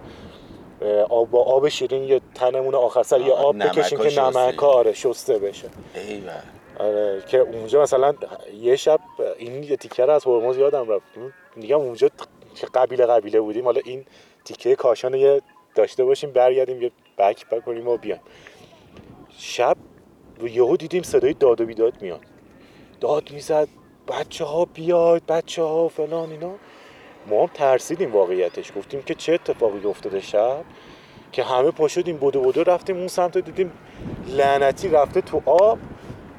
آب 1.10 1.30
با 1.30 1.42
آب 1.42 1.68
شیرین 1.68 2.04
یه 2.04 2.20
تنمون 2.34 2.74
آخر 2.74 3.02
سر 3.02 3.20
یه 3.20 3.32
آب 3.32 3.58
بکشیم 3.58 3.98
که 3.98 4.08
شسته. 4.08 4.38
نمک 4.38 4.62
آره 4.62 4.92
شسته 4.92 5.38
بشه. 5.38 5.68
آره 6.78 7.22
که 7.28 7.38
اونجا 7.38 7.82
مثلا 7.82 8.14
یه 8.60 8.76
شب 8.76 9.00
این 9.38 9.62
یه 9.62 9.76
تیکه 9.76 10.12
از 10.12 10.24
هرمز 10.24 10.56
یادم 10.56 10.90
رفت. 10.90 11.04
میگم 11.56 11.78
اونجا 11.78 12.08
که 12.54 12.66
قبیله 12.74 13.06
قبیله 13.06 13.40
بودیم. 13.40 13.64
حالا 13.64 13.80
این 13.84 14.04
تیکه 14.46 14.76
کاشان 14.76 15.12
رو 15.12 15.18
یه 15.18 15.42
داشته 15.74 16.04
باشیم 16.04 16.30
برگردیم 16.30 16.82
یه 16.82 16.90
بک 17.18 17.48
بک 17.48 17.64
کنیم 17.64 17.88
و 17.88 17.96
بیایم 17.96 18.20
شب 19.38 19.76
یهو 20.42 20.76
دیدیم 20.76 21.02
صدای 21.02 21.32
داد 21.32 21.60
و 21.60 21.66
بیداد 21.66 22.02
میاد. 22.02 22.20
داد 23.00 23.30
می‌زد 23.30 23.68
بچه 24.08 24.44
ها 24.44 24.64
بیاید 24.64 25.26
بچه 25.26 25.62
ها 25.62 25.88
فلان 25.88 26.30
اینا. 26.30 26.54
ما 27.26 27.40
هم 27.42 27.50
ترسیدیم 27.54 28.12
واقعیتش. 28.12 28.72
گفتیم 28.76 29.02
که 29.02 29.14
چه 29.14 29.32
اتفاقی 29.32 29.88
افتاده 29.88 30.20
شب؟ 30.20 30.64
که 31.32 31.42
همه 31.42 31.70
پا 31.70 31.88
شدیم 31.88 32.16
بدو 32.16 32.40
بدو 32.40 32.64
رفتیم 32.64 32.96
اون 32.96 33.08
سمت 33.08 33.38
دیدیم 33.38 33.72
لعنتی 34.28 34.88
رفته 34.88 35.20
تو 35.20 35.42
آب. 35.46 35.78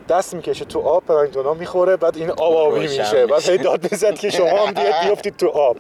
دست 0.09 0.33
می‌کشه 0.33 0.65
تو 0.65 0.79
آب 0.79 1.05
پلانکتونا 1.05 1.53
می‌خوره 1.53 1.95
بعد 1.97 2.17
این 2.17 2.29
آب 2.31 2.39
آبی 2.55 2.79
میشه. 2.79 3.25
بعد. 3.25 3.49
هی 3.49 3.57
داد 3.57 3.91
می‌زد 3.91 4.15
که 4.15 4.29
شما 4.29 4.65
هم 4.65 4.73
بیاید 4.73 4.95
بیافتید 5.05 5.37
تو 5.37 5.47
آب. 5.49 5.77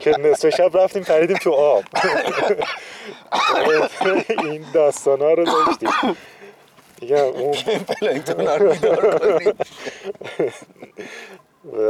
که 0.00 0.10
نصف 0.10 0.48
شب 0.48 0.76
رفتیم 0.78 1.02
پریدیم 1.02 1.36
تو 1.36 1.52
آب. 1.52 1.84
این 4.44 4.64
داستان 4.74 5.20
ها 5.20 5.32
رو 5.32 5.44
داشتیم. 5.44 6.16
دیگه 7.00 7.20
اون 7.20 7.52
پلانکتون 8.00 8.46
ها 8.46 8.56
رو 8.56 8.72
بیدار. 8.72 9.54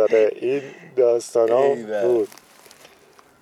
آره 0.02 0.32
این 0.40 0.62
داستان 0.96 1.48
ها. 1.50 1.74
بود. 2.04 2.28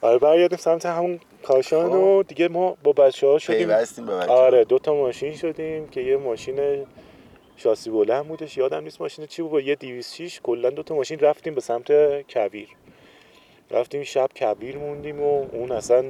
آره 0.03 0.19
برگردیم 0.19 0.59
سمت 0.59 0.87
همون 0.87 1.21
کاشان 1.43 1.93
و 1.93 2.23
دیگه 2.23 2.49
ما 2.49 2.77
با 2.83 2.93
بچه 2.93 3.27
ها 3.27 3.39
شدیم. 3.39 3.59
پیوستیم 3.69 4.07
به 4.07 4.15
بچه 4.17 4.31
آره 4.33 4.65
دو 4.65 4.79
تا 4.79 4.95
ماشین 4.95 5.37
شدیم 5.37 5.89
که 5.89 6.01
یه 6.01 6.17
ماشین 6.17 6.87
شاسی 7.65 7.91
بلند 7.91 8.29
بودش 8.29 8.57
یادم 8.57 8.85
نیست 8.85 9.01
ماشین 9.01 9.27
چی 9.27 9.43
بود 9.43 9.51
با 9.51 9.61
یه 9.61 9.75
206 9.75 10.41
کلا 10.43 10.71
دو 10.71 10.83
تا 10.83 10.95
ماشین 10.95 11.19
رفتیم 11.19 11.55
به 11.55 11.61
سمت 11.61 11.87
کویر 12.33 12.69
رفتیم 13.71 14.03
شب 14.03 14.29
کویر 14.37 14.79
موندیم 14.79 15.23
و 15.23 15.47
اون 15.53 15.73
اصلا 15.73 16.05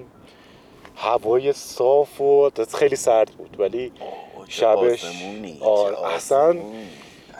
هوای 0.96 1.52
صاف 1.52 2.20
و 2.20 2.50
خیلی 2.74 2.96
سرد 2.96 3.30
بود 3.30 3.56
ولی 3.60 3.92
شبش- 4.48 5.04
آره، 5.60 6.04
اصلا. 6.14 6.50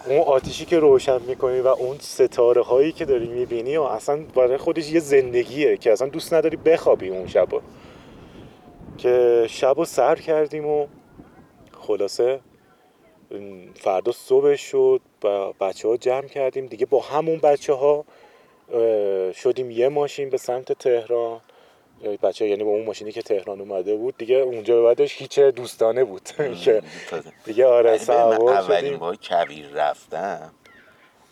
اون 0.09 0.19
آتیشی 0.19 0.65
که 0.65 0.79
روشن 0.79 1.23
می‌کنی 1.23 1.61
و 1.61 1.67
اون 1.69 1.97
ستاره 2.01 2.63
هایی 2.63 2.93
که 2.93 3.05
داری 3.05 3.27
می‌بینی 3.29 3.77
و 3.77 3.83
اصلا 3.83 4.17
برای 4.35 4.57
خودش 4.57 4.93
یه 4.93 5.01
زندگیه 5.01 5.77
که 5.77 5.93
اصلا 5.93 6.09
دوست 6.09 6.35
نداری 6.35 6.57
بخوابی 6.57 7.09
اون 7.09 7.27
شبا 7.27 7.61
که 8.99 9.47
شب 9.49 9.75
رو 9.77 9.85
سر 9.85 10.15
کردیم 10.15 10.67
و 10.67 10.87
خلاصه 11.81 12.41
فردا 13.75 14.13
صبح 14.13 14.57
شد 14.57 15.01
و 15.25 15.53
بچه 15.53 15.89
ها 15.89 15.97
جمع 15.97 16.29
کردیم. 16.29 16.67
دیگه 16.67 16.87
با 16.87 17.01
همون 17.01 17.39
بچه 17.39 17.73
ها 17.73 18.05
شدیم 19.33 19.71
یه 19.71 19.89
ماشین 19.89 20.31
به 20.31 20.37
سمت 20.37 20.73
تهران. 20.73 21.41
بچه 22.23 22.49
یعنی 22.49 22.65
با 22.65 22.71
اون 22.71 22.85
ماشینی 22.85 23.13
که 23.13 23.23
تهران 23.23 23.61
اومده 23.61 23.97
بود 23.97 24.17
دیگه 24.19 24.37
اونجا 24.37 24.77
به 24.77 24.83
بعدش 24.83 25.17
هیچ 25.19 25.39
دوستانه 25.39 26.05
بود. 26.05 26.23
که 26.65 26.83
دیگه 27.45 27.67
آره 27.67 27.91
من 27.91 27.99
سوار 27.99 28.51
اولین 28.51 28.97
بار 28.97 29.17
کویر 29.17 29.69
رفتم 29.69 30.51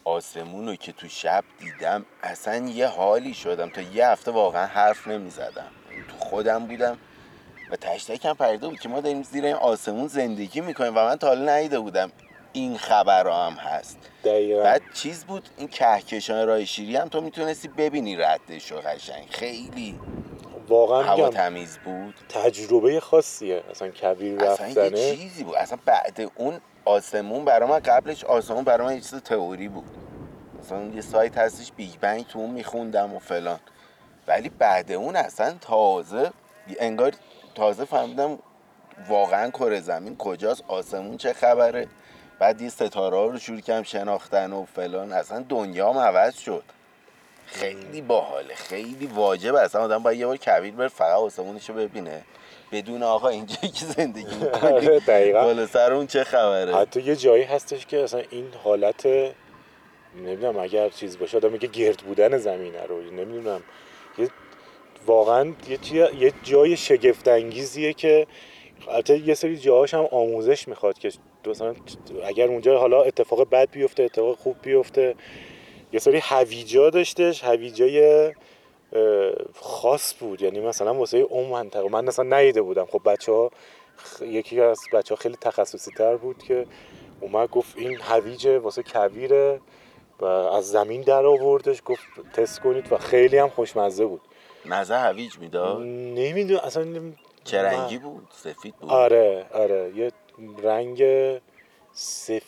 آسمون 0.04 0.68
رو 0.68 0.76
که 0.76 0.92
تو 0.92 1.08
شب 1.08 1.44
دیدم 1.58 2.06
اصلا 2.22 2.68
یه 2.68 2.86
حالی 2.86 3.34
شدم 3.34 3.70
تا 3.70 3.80
یه 3.80 4.06
هفته 4.06 4.30
واقعا 4.30 4.66
حرف 4.66 5.08
نمی 5.08 5.30
زدم 5.30 5.70
تو 6.08 6.16
خودم 6.18 6.66
بودم 6.66 6.98
و 7.72 7.76
تشتکم 7.76 8.34
پریده 8.34 8.68
بود 8.68 8.80
که 8.80 8.88
ما 8.88 9.00
داریم 9.00 9.22
زیر 9.22 9.44
این 9.44 9.54
آسمون 9.54 10.08
زندگی 10.08 10.60
می‌کنیم. 10.60 10.92
و 10.96 11.04
من 11.04 11.16
تا 11.16 11.26
حالا 11.26 11.52
ندیده 11.52 11.80
بودم 11.80 12.12
این 12.52 12.78
خبر 12.78 13.26
هم 13.26 13.52
هست. 13.52 13.98
دقیقا. 14.24 14.62
بعد 14.62 14.82
چیز 14.94 15.24
بود؟ 15.24 15.48
این 15.58 15.68
کهکشان 15.68 16.46
راه 16.46 16.64
شیری 16.64 16.96
هم 16.96 17.08
تو 17.08 17.20
می‌تونستی 17.20 17.68
ببینی 17.68 18.16
ردش 18.16 18.72
رو 18.72 18.78
قشنگ. 18.78 19.26
خیلی 19.30 20.00
واقعا 20.68 21.02
هوا 21.02 21.28
تمیز 21.28 21.78
بود. 21.78 22.14
تجربه 22.28 23.00
خاصیه. 23.00 23.62
اصلا 23.70 23.90
کویر 23.90 24.44
اصلا 24.44 24.68
یه 24.68 24.74
رفتنه. 24.74 25.16
چیزی 25.16 25.44
بود. 25.44 25.54
اصلا 25.54 25.78
بعد 25.84 26.30
اون 26.36 26.60
آسمون 26.84 27.44
برای 27.44 27.68
من 27.68 27.78
قبلش 27.78 28.24
آسمون 28.24 28.64
برای 28.64 28.86
من 28.86 28.94
یه 28.94 29.00
چیز 29.00 29.14
تئوری 29.14 29.68
بود. 29.68 29.90
مثلا 30.60 30.84
یه 30.84 31.00
سایت 31.00 31.38
هستش 31.38 31.72
بیگ 31.72 31.94
بنگ 32.00 32.26
تو 32.26 32.38
اون 32.38 32.50
میخوندم 32.50 33.14
و 33.14 33.18
فلان. 33.18 33.60
ولی 34.26 34.48
بعد 34.48 34.92
اون 34.92 35.16
اصلا 35.16 35.54
تازه 35.60 36.30
انگار 36.80 37.12
تازه 37.54 37.84
فهمیدم 37.84 38.38
واقعا 39.08 39.50
کره 39.50 39.80
زمین 39.80 40.16
کجاست 40.16 40.64
آسمون 40.68 41.16
چه 41.16 41.32
خبره. 41.32 41.88
بعد 42.38 42.60
یه 42.60 42.68
ستاره 42.68 43.16
ها 43.16 43.26
رو 43.26 43.38
شروع 43.38 43.60
کردم 43.60 43.82
شناختن 43.82 44.52
و 44.52 44.64
فلان. 44.64 45.12
اصلا 45.12 45.44
دنیام 45.48 45.98
عوض 45.98 46.38
شد. 46.38 46.62
خیلی 47.46 48.00
باحاله 48.00 48.54
خیلی 48.54 49.06
واجبه. 49.06 49.60
اصلا 49.60 49.82
آدم 49.82 50.02
باید 50.02 50.20
یه 50.20 50.26
بار 50.26 50.36
کویر 50.36 50.74
بره 50.74 50.88
فقط 50.88 51.16
آسمونش 51.16 51.68
رو 51.68 51.74
ببینه. 51.74 52.22
بدون 52.72 53.02
آقا 53.02 53.28
اینجایی 53.28 53.68
که 53.68 53.84
زندگی 53.86 54.34
می‌کنی. 54.34 54.72
آره، 54.72 55.00
دقیقا. 55.00 55.44
بالا 55.44 55.66
سر 55.66 55.92
اون 55.92 56.06
چه 56.06 56.24
خبره؟ 56.24 56.76
حتی 56.76 57.00
یه 57.00 57.16
جایی 57.16 57.42
هستش 57.42 57.86
که 57.86 58.02
اصلا 58.04 58.22
این 58.30 58.48
حالت 58.64 59.06
نمی‌دونم 60.16 60.58
اگر 60.58 60.88
چیز 60.88 61.18
باشه 61.18 61.36
آدم 61.36 61.52
میگه 61.52 61.68
گرد 61.68 61.96
بودن 61.96 62.38
زمینه 62.38 62.82
رو. 62.82 63.00
نمی‌دونم. 63.00 63.62
واقعا 65.06 65.52
یه, 65.92 66.10
یه 66.18 66.32
جای 66.42 66.76
شگفت 66.76 67.28
انگیزیه 67.28 67.92
که 67.92 68.26
البته 68.88 69.18
یه 69.18 69.34
سری 69.34 69.56
جاهاش 69.56 69.94
هم 69.94 70.08
آموزش 70.10 70.68
می‌خواد 70.68 70.98
که 70.98 71.12
مثلا 71.46 71.74
اگر 72.24 72.48
اونجا 72.48 72.78
حالا 72.78 73.02
اتفاق 73.02 73.50
بد 73.50 73.70
بیفته 73.70 74.02
اتفاق 74.02 74.38
خوب 74.38 74.56
بیفته 74.62 75.14
یه 75.92 75.98
سری 76.00 76.18
هویجا 76.22 76.90
داشتش 76.90 77.44
هویجای 77.44 78.32
خاص 79.54 80.14
بود. 80.20 80.42
یعنی 80.42 80.60
مثلا 80.60 80.94
واسه 80.94 81.18
اون 81.18 81.48
منطقه 81.48 81.88
من 81.88 82.08
اصلا 82.08 82.24
ندیده 82.24 82.62
بودم. 82.62 82.86
خب 82.86 83.00
بچه 83.04 83.32
ها 83.32 83.50
یکی 84.20 84.60
از 84.60 84.80
بچه 84.92 85.14
ها 85.14 85.20
خیلی 85.20 85.36
تخصصی 85.40 85.90
تر 85.90 86.16
بود 86.16 86.42
که 86.42 86.66
اومد 87.20 87.50
گفت 87.50 87.78
این 87.78 87.98
هویجه 88.00 88.58
واسه 88.58 88.82
کویره 88.82 89.60
و 90.20 90.24
از 90.24 90.70
زمین 90.70 91.00
در 91.00 91.26
آوردش 91.26 91.82
گفت 91.84 92.02
تست 92.32 92.60
کنید 92.60 92.92
و 92.92 92.98
خیلی 92.98 93.38
هم 93.38 93.48
خوشمزه 93.48 94.06
بود. 94.06 94.20
مزه 94.66 94.94
هویج 94.98 95.38
می‌داد؟ 95.38 95.80
نمی‌دونم 95.82 96.60
اصلا 96.64 96.84
چه 97.44 97.62
من- 97.62 97.64
رنگی 97.64 97.98
بود؟ 97.98 98.28
سفید 98.30 98.74
بود؟ 98.76 98.90
آره 98.90 99.46
آره. 99.52 99.92
یه 99.96 100.12
رنگ 100.62 101.04
سف... 101.92 102.42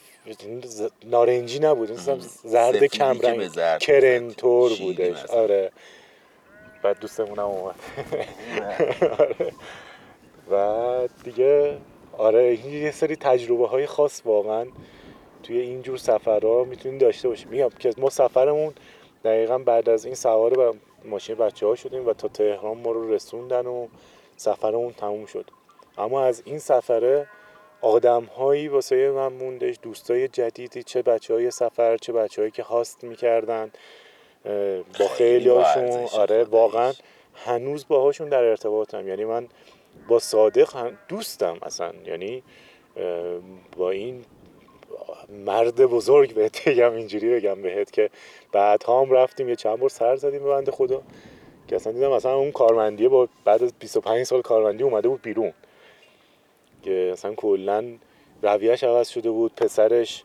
نارنجی 1.04 1.58
نبود. 1.58 1.92
مثلا 1.92 2.18
زرد 2.44 2.84
کم 2.84 3.18
رنگ. 3.20 3.50
کرنتور 3.78 4.72
بودش. 4.80 5.24
آره. 5.24 5.72
بعد 6.82 6.98
دوستمونم 7.00 7.40
اومد. 7.40 7.74
آره. 9.20 9.52
و 10.50 11.08
دیگه 11.24 11.78
آره 12.18 12.42
این 12.64 12.72
یه 12.82 12.90
سری 12.90 13.16
تجربه 13.16 13.68
های 13.68 13.86
خاص 13.86 14.22
واقعا 14.24 14.66
توی 15.42 15.58
اینجور 15.58 15.96
سفرها 15.96 16.64
می‌تونیم 16.64 16.98
داشته 16.98 17.28
باشیم 17.28 17.48
میگم 17.48 17.68
که 17.78 17.92
ما 17.98 18.10
سفرمون 18.10 18.72
دقیقا 19.24 19.58
بعد 19.58 19.88
از 19.88 20.04
این 20.04 20.14
سوار 20.14 20.74
ماشین 21.04 21.36
بچه 21.36 21.66
ها 21.66 21.74
شدیم 21.74 22.06
و 22.06 22.12
تا 22.12 22.28
تهران 22.28 22.78
ما 22.78 22.90
رو 22.90 23.12
رسوندن 23.14 23.66
و 23.66 23.88
سفرمون 24.36 24.92
تموم 24.92 25.26
شد. 25.26 25.50
اما 25.98 26.24
از 26.24 26.42
این 26.44 26.58
سفره 26.58 27.28
آدم 27.80 28.24
هایی 28.24 28.68
واسه 28.68 29.10
من 29.10 29.32
موندش 29.32 29.76
دوستای 29.82 30.28
جدیدی 30.28 30.82
چه 30.82 31.02
بچه 31.02 31.34
های 31.34 31.50
سفر 31.50 31.96
چه 31.96 32.12
بچه 32.12 32.42
هایی 32.42 32.50
که 32.50 32.62
هاست 32.62 33.04
می‌کردن 33.04 33.70
با 34.98 35.08
خیلی 35.08 35.48
هاشون 35.48 36.08
آره. 36.20 36.44
واقعا 36.44 36.92
هنوز 37.34 37.88
باهاشون 37.88 38.28
در 38.28 38.44
ارتباطم. 38.44 39.08
یعنی 39.08 39.24
من 39.24 39.48
با 40.08 40.18
صادق 40.18 40.76
هم 40.76 40.98
دوستم 41.08 41.58
اصلا. 41.62 41.92
یعنی 42.06 42.42
با 43.76 43.90
این 43.90 44.24
مرد 45.46 45.76
بزرگ 45.76 46.34
بهت 46.34 46.68
بگم 46.68 46.92
اینجوری 46.92 47.34
بگم 47.34 47.62
بهت 47.62 47.90
که 47.90 48.10
بعد 48.52 48.84
هم 48.88 49.10
رفتیم 49.10 49.48
یه 49.48 49.56
چند 49.56 49.78
بار 49.78 49.88
سر 49.88 50.16
زدیم 50.16 50.42
به 50.42 50.48
بنده 50.48 50.72
خدا 50.72 51.02
که 51.68 51.76
اصلا 51.76 51.92
دیدم 51.92 52.10
اصلا 52.10 52.34
اون 52.34 52.52
کارمندیه 52.52 53.08
با 53.08 53.28
بعد 53.44 53.62
از 53.62 53.72
25 53.78 54.24
سال 54.24 54.42
کارمندی 54.42 54.84
اومده 54.84 55.08
بود 55.08 55.22
بیرون. 55.22 55.52
که 56.82 57.10
اصلا 57.12 57.34
کلا 57.34 57.84
رویهش 58.42 58.84
عوض 58.84 59.08
شده 59.08 59.30
بود 59.30 59.54
پسرش 59.54 60.22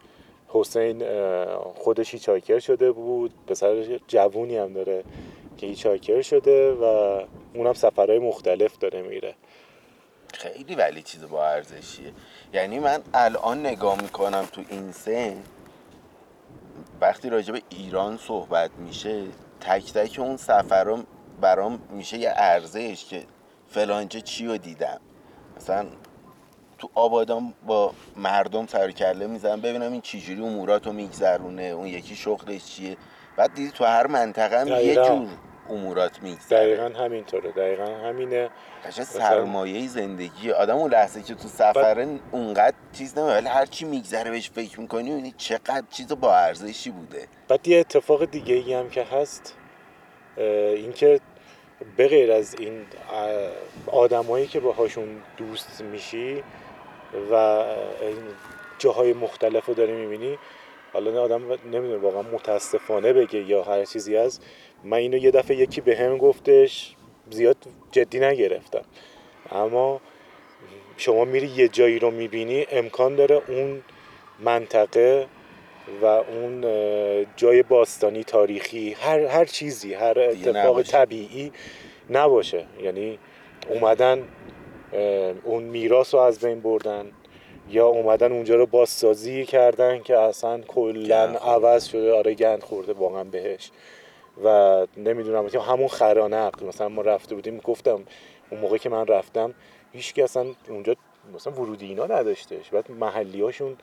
حسین 0.47 1.03
اه، 1.03 1.73
خودش 1.75 2.13
هیچایکر 2.13 2.59
شده 2.59 2.91
بود 2.91 3.31
پسرش 3.47 3.87
جوونی 4.07 4.57
هم 4.57 4.73
داره 4.73 5.03
که 5.57 5.67
هیچایکر 5.67 6.21
شده 6.21 6.71
و 6.71 6.83
اونم 7.53 7.73
سفرهای 7.73 8.19
مختلف 8.19 8.77
داره 8.77 9.01
میره. 9.01 9.35
خیلی 10.39 10.75
ولی 10.75 11.01
چیز 11.01 11.23
با 11.23 11.47
ارزشیه. 11.47 12.13
یعنی 12.53 12.79
من 12.79 12.99
الان 13.13 13.59
نگاه 13.59 14.01
می‌کنم 14.01 14.45
تو 14.51 14.63
این 14.69 14.91
سن 14.91 15.43
وقتی 17.01 17.29
راجع 17.29 17.53
به 17.53 17.61
ایران 17.69 18.17
صحبت 18.17 18.71
میشه 18.77 19.23
تک 19.61 19.93
تک 19.93 20.19
اون 20.19 20.37
سفرام 20.37 21.05
برام 21.41 21.79
میشه 21.89 22.17
یه 22.17 22.33
ارزش 22.35 23.05
که 23.05 23.23
فلانجا 23.69 24.19
چی 24.19 24.45
رو 24.45 24.57
دیدم. 24.57 24.99
مثلا 25.57 25.85
تو 26.77 26.89
آبادان 26.95 27.53
با 27.65 27.93
مردم 28.15 28.67
سر 28.67 28.87
و 28.87 28.91
کله 28.91 29.27
می‌زنم 29.27 29.61
ببینم 29.61 29.91
این 29.91 30.01
چجوری 30.01 30.41
امورات 30.41 30.87
رو 30.87 30.93
میگذرونه 30.93 31.63
اون 31.63 31.87
یکی 31.87 32.15
شغلش 32.15 32.65
چیه. 32.65 32.97
بعد 33.37 33.53
دیدی 33.53 33.71
تو 33.71 33.85
هر 33.85 34.07
منطقه 34.07 34.59
هم 34.61 34.67
یه. 34.67 34.95
جور 34.95 35.27
امورات 35.69 36.23
میگذره. 36.23 36.59
دقیقا 36.59 36.99
همینطوره 36.99 37.51
دقیقا 37.51 37.85
همینه. 37.85 38.49
قشنگ 38.85 39.05
سرمایه 39.05 39.87
زندگی 39.87 40.51
آدم 40.51 40.75
اون 40.75 40.91
لحظه 40.91 41.23
که 41.23 41.35
تو 41.35 41.47
سفره 41.47 42.19
اونقدر 42.31 42.75
چیز 42.93 43.17
نمیده 43.17 43.33
ولی 43.33 43.47
هر 43.47 43.65
چی 43.65 43.85
میگذره 43.85 44.31
بهش 44.31 44.49
فکر 44.49 44.79
می‌کنی 44.79 45.09
می‌بینی 45.09 45.33
چقدر 45.37 45.83
چیز 45.89 46.07
با 46.07 46.35
ارزشی 46.35 46.89
بوده. 46.89 47.27
بعد 47.47 47.67
یه 47.67 47.79
اتفاق 47.79 48.25
دیگه 48.25 48.55
ای 48.55 48.73
هم 48.73 48.89
که 48.89 49.03
هست 49.03 49.55
اینکه 50.37 51.19
به 51.97 52.07
غیر 52.07 52.31
از 52.31 52.55
این 52.59 52.85
آدمایی 53.87 54.47
که 54.47 54.59
باهاشون 54.59 55.21
دوست 55.37 55.81
میشی 55.81 56.43
و 57.31 57.63
جاهای 58.77 59.13
مختلف 59.13 59.65
رو 59.65 59.73
داری 59.73 59.91
می‌بینی 59.91 60.37
حالا 60.93 61.11
نه 61.11 61.19
آدم 61.19 61.51
نمی‌دونه 61.51 61.97
واقعا 61.97 62.21
متاسفانه 62.21 63.13
بگه 63.13 63.39
یا 63.39 63.63
هر 63.63 63.85
چیزی 63.85 64.17
از 64.17 64.39
من 64.83 64.97
اینو 64.97 65.17
یه 65.17 65.31
دفعه 65.31 65.57
یکی 65.57 65.81
به 65.81 65.97
هم 65.97 66.17
گفتش 66.17 66.95
زیاد 67.29 67.57
جدی 67.91 68.19
نگرفتم 68.19 68.81
اما 69.51 70.01
شما 70.97 71.25
میری 71.25 71.47
یه 71.47 71.67
جایی 71.67 71.99
رو 71.99 72.11
می‌بینی 72.11 72.65
امکان 72.71 73.15
داره 73.15 73.41
اون 73.47 73.81
منطقه 74.39 75.27
و 76.01 76.05
اون 76.05 76.65
جای 77.35 77.63
باستانی 77.63 78.23
تاریخی 78.23 78.93
هر 78.99 79.19
هر 79.19 79.45
چیزی 79.45 79.93
هر 79.93 80.19
اتفاق 80.19 80.55
نباشه. 80.57 80.91
طبیعی 80.91 81.51
نباشه 82.09 82.65
یعنی 82.81 83.19
اومدن 83.69 84.27
اون 85.43 85.63
میراث 85.63 86.13
رو 86.13 86.19
از 86.19 86.39
بین 86.39 86.59
بردن 86.59 87.11
یا 87.69 87.87
اومدن 87.87 88.31
اونجا 88.31 88.55
رو 88.55 88.65
بازسازی 88.65 89.45
کردن 89.45 90.01
که 90.03 90.17
اصلا 90.17 90.61
کلا. 90.61 91.23
عوض 91.25 91.85
شده 91.85 92.13
آره 92.13 92.33
گند 92.33 92.63
خورده 92.63 92.93
واقعا 92.93 93.23
بهش 93.23 93.71
و 94.43 94.87
نمی‌دونم 94.97 95.45
مثلا 95.45 95.61
همون 95.61 95.87
خرانق 95.87 96.63
مثلا 96.63 96.89
ما 96.89 97.01
رفته 97.01 97.35
بودیم 97.35 97.57
گفتم 97.57 97.99
اون 98.49 98.61
موقع 98.61 98.77
که 98.77 98.89
من 98.89 99.07
رفتم 99.07 99.53
هیچ 99.93 100.19
اصلا 100.19 100.45
اونجا 100.69 100.95
مثلا 101.35 101.53
ورودی 101.53 101.85
اینا 101.85 102.05
نداشتش. 102.05 102.69
بعد 102.69 102.91
محلی 102.91 103.41
هاشون 103.41 103.77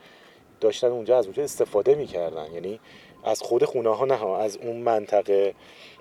داشتن 0.61 0.87
اونجا 0.87 1.17
از 1.17 1.25
اونجا 1.25 1.43
استفاده 1.43 1.95
می‌کردن. 1.95 2.51
یعنی 2.53 2.79
از 3.23 3.41
خود 3.41 3.65
خونه 3.65 3.95
ها 3.95 4.05
نه 4.05 4.25
از 4.25 4.57
اون 4.57 4.75
منطقه. 4.75 5.53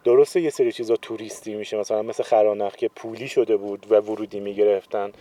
درسته 0.05 0.41
یه 0.41 0.51
سری 0.51 0.73
چیزا 0.73 0.97
توریستی 0.97 1.55
میشه. 1.55 1.77
مثلا 1.77 2.03
مثل 2.03 2.23
خرانق 2.23 2.77
که 2.77 2.89
پولی 2.89 3.29
شده 3.29 3.57
بود 3.57 3.87
و 3.91 4.01
ورودی 4.01 4.41
می‌گرفتن. 4.41 5.13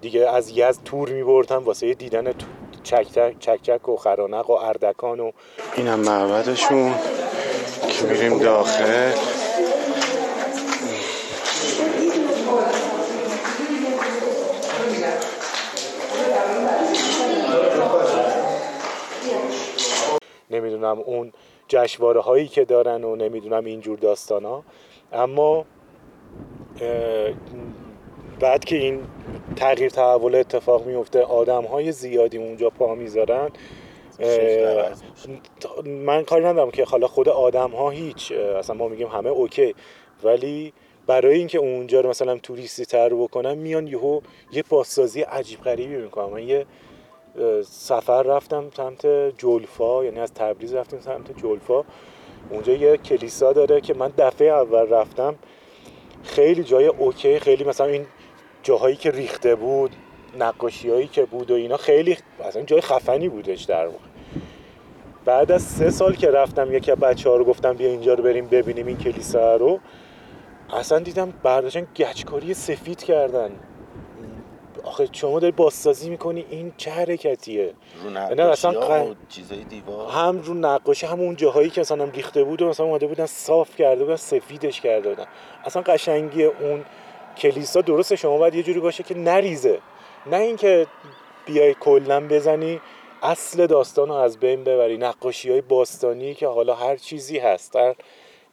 دیگه 0.00 0.28
از 0.30 0.50
یزد 0.50 0.82
تور 0.84 1.08
میبردن 1.08 1.56
واسه 1.56 1.94
دیدن 1.94 2.32
تو- 2.32 2.46
چک 2.82 3.62
چک 3.62 3.88
و 3.88 3.96
خرانق 3.96 4.50
و 4.50 4.52
اردکان 4.52 5.20
و 5.20 5.30
اینم 5.76 6.00
معبدشون. 6.00 6.94
میریم 8.02 8.38
داخل. 8.38 9.12
نمی‌دونم 20.50 20.98
اون 20.98 21.32
جشواره 21.68 22.20
هایی 22.20 22.48
که 22.48 22.64
دارن 22.64 23.04
و 23.04 23.16
نمی‌دونم 23.16 23.64
اینجور 23.64 23.98
داستان 23.98 24.44
ها 24.44 24.62
اما 25.12 25.64
بعد 28.40 28.64
که 28.64 28.76
این 28.76 29.00
تغییر 29.56 29.90
تحول 29.90 30.34
اتفاق 30.34 30.86
میفته 30.86 31.22
آدم 31.22 31.64
های 31.64 31.92
زیادی 31.92 32.38
اونجا 32.38 32.70
پا 32.70 32.94
می‌ذارن. 32.94 33.50
من 35.84 36.24
کاری 36.24 36.44
ندارم 36.44 36.70
که 36.70 36.84
حالا 36.84 37.06
خود 37.06 37.28
آدم 37.28 37.70
ها 37.70 37.90
هیچ 37.90 38.32
اصلا 38.32 38.76
ما 38.76 38.88
میگیم 38.88 39.08
همه 39.08 39.30
اوکی. 39.30 39.74
ولی 40.24 40.72
برای 41.06 41.38
اینکه 41.38 41.58
اونجا 41.58 42.00
رو 42.00 42.08
مثلا 42.08 42.38
توریستی 42.38 42.84
تر 42.84 43.14
بکنن 43.14 43.54
میان 43.54 43.86
یهو 43.86 44.20
یه 44.52 44.64
بازسازی 44.68 45.20
عجیب 45.22 45.60
غریبی 45.60 45.96
می‌کنن 45.96 46.32
من 46.32 46.48
یه 46.48 46.66
سفر 47.62 48.22
رفتم 48.22 48.70
سمت 48.76 49.06
جلفا 49.38 50.04
یعنی 50.04 50.20
از 50.20 50.34
تبریز 50.34 50.74
رفتیم 50.74 51.00
سمت 51.00 51.38
جلفا 51.42 51.84
اونجا 52.50 52.72
یه 52.72 52.96
کلیسا 52.96 53.52
داره 53.52 53.80
که 53.80 53.94
من 53.94 54.12
دفعه 54.18 54.48
اول 54.48 54.88
رفتم. 54.88 55.34
خیلی 56.22 56.64
جای 56.64 56.86
اوکی 56.86 57.38
خیلی 57.38 57.64
مثلا 57.64 57.86
این 57.86 58.06
جاهایی 58.62 58.96
که 58.96 59.10
ریخته 59.10 59.54
بود. 59.54 59.90
نقاشی 60.38 60.90
هایی 60.90 61.06
که 61.06 61.24
بود 61.24 61.50
و 61.50 61.54
اینا 61.54 61.76
خیلی 61.76 62.16
اصلا 62.44 62.62
جای 62.62 62.80
خفنی 62.80 63.28
بودش 63.28 63.62
در 63.62 63.86
واقع. 63.86 63.98
بعد 65.24 65.52
از 65.52 65.62
سه 65.62 65.90
سال 65.90 66.14
که 66.14 66.30
رفتم 66.30 66.74
یکی 66.74 66.92
از 66.92 66.98
بچه 66.98 67.30
ها 67.30 67.36
رو 67.36 67.44
گفتم 67.44 67.72
بیا 67.72 67.88
اینجا 67.88 68.14
رو 68.14 68.22
بریم 68.22 68.46
ببینیم 68.46 68.86
این 68.86 68.96
کلیسا 68.96 69.56
رو 69.56 69.80
اصلا 70.72 70.98
دیدم 70.98 71.34
برداشتن 71.42 71.86
گچکاری 71.96 72.54
سفید 72.54 73.04
کردن. 73.04 73.50
آخه 74.84 75.08
شما 75.12 75.40
داری 75.40 75.52
بازسازی 75.52 76.10
می‌کنی 76.10 76.44
این 76.50 76.72
چه 76.76 76.90
حرکتیه؟ 76.90 77.72
رو 78.04 78.10
نه، 78.10 78.42
اصلا 78.42 78.80
ها 78.80 79.14
چیزای 79.28 79.64
دیوار. 79.64 80.10
هم 80.10 80.38
رو 80.38 80.54
نقاشی 80.54 81.06
هم 81.06 81.20
اون 81.20 81.36
جاهایی 81.36 81.70
که 81.70 81.80
مثلا 81.80 82.04
ریخته 82.04 82.44
بود 82.44 82.62
و 82.62 82.68
مثلا 82.68 82.86
اومده 82.86 83.06
بودن 83.06 83.26
صاف 83.26 83.76
کرده 83.76 84.04
بودن 84.04 84.16
سفیدش 84.16 84.80
کرده 84.80 85.08
بودن. 85.08 85.24
اصلا 85.64 85.82
قشنگی 85.82 86.44
اون 86.44 86.84
کلیسا 87.36 87.80
درسته 87.80 88.16
شما 88.16 88.38
باید 88.38 88.54
یه 88.54 88.62
جوری 88.62 88.80
باشه 88.80 89.02
که 89.02 89.18
نریزه. 89.18 89.78
نه 90.30 90.36
اینکه 90.36 90.86
بیای 91.46 91.74
کلا 91.74 92.28
بزنی 92.28 92.80
اصل 93.22 93.66
داستان 93.66 94.08
رو 94.08 94.14
از 94.14 94.38
بین 94.38 94.64
ببری. 94.64 94.98
نقاشی 94.98 95.50
های 95.50 95.60
باستانی 95.60 96.34
که 96.34 96.46
حالا 96.46 96.74
هر 96.74 96.96
چیزی 96.96 97.38
هست 97.38 97.76
هر 97.76 97.94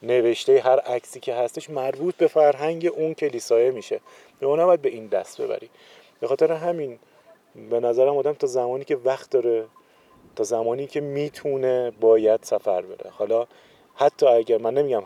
نوشته 0.04 0.60
هر 0.60 0.80
عکسی 0.80 1.20
که 1.20 1.34
هستش 1.34 1.70
مربوط 1.70 2.16
به 2.16 2.28
فرهنگ 2.28 2.92
اون 2.96 3.14
کلیسایه 3.14 3.72
میشه. 3.72 4.00
به 4.40 4.46
اون 4.46 4.76
به 4.76 4.90
این 4.90 5.08
دست 5.08 5.42
ببری. 5.42 5.70
به 6.20 6.28
خاطر 6.28 6.52
همین 6.52 7.00
به 7.70 7.80
نظرم 7.80 8.18
آدم 8.18 8.34
تا 8.34 8.48
زمانی 8.48 8.86
که 8.86 8.96
وقت 8.96 9.30
داره 9.30 9.66
تا 10.36 10.44
زمانی 10.44 10.88
که 10.88 11.02
می‌تونه 11.02 11.92
باید 11.92 12.40
سفر 12.44 12.82
بره. 12.82 13.10
حالا 13.10 13.48
حتی 13.96 14.26
اگر 14.26 14.58
من 14.58 14.74
نمیگم 14.74 15.04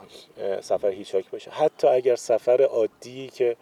سفر 0.62 0.90
هیچاک 0.90 1.32
باشه. 1.32 1.52
حتی 1.52 1.88
اگر 1.88 2.16
سفر 2.16 2.62
عادی 2.62 3.28
که 3.28 3.56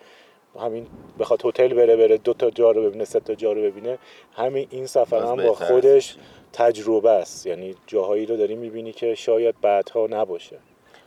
همین 0.59 0.87
بخواد 1.19 1.45
هتل 1.45 1.73
بره 1.73 1.95
بره 1.95 2.17
دو 2.17 2.33
تا 2.33 2.49
جا 2.49 2.71
رو 2.71 2.83
ببینه 2.83 3.05
سه 3.05 3.19
تا 3.19 3.35
جا 3.35 3.51
رو 3.53 3.61
ببینه 3.61 3.97
همین 4.35 4.67
این 4.69 4.87
سفر 4.87 5.19
هم 5.19 5.35
با 5.35 5.53
خودش. 5.53 6.15
تجربه 6.53 7.11
است. 7.11 7.45
یعنی 7.45 7.75
جاهایی 7.87 8.25
رو 8.25 8.37
داری 8.37 8.55
می‌بینی 8.55 8.91
که 8.91 9.15
شاید 9.15 9.61
بعدها 9.61 10.07
نباشه. 10.09 10.57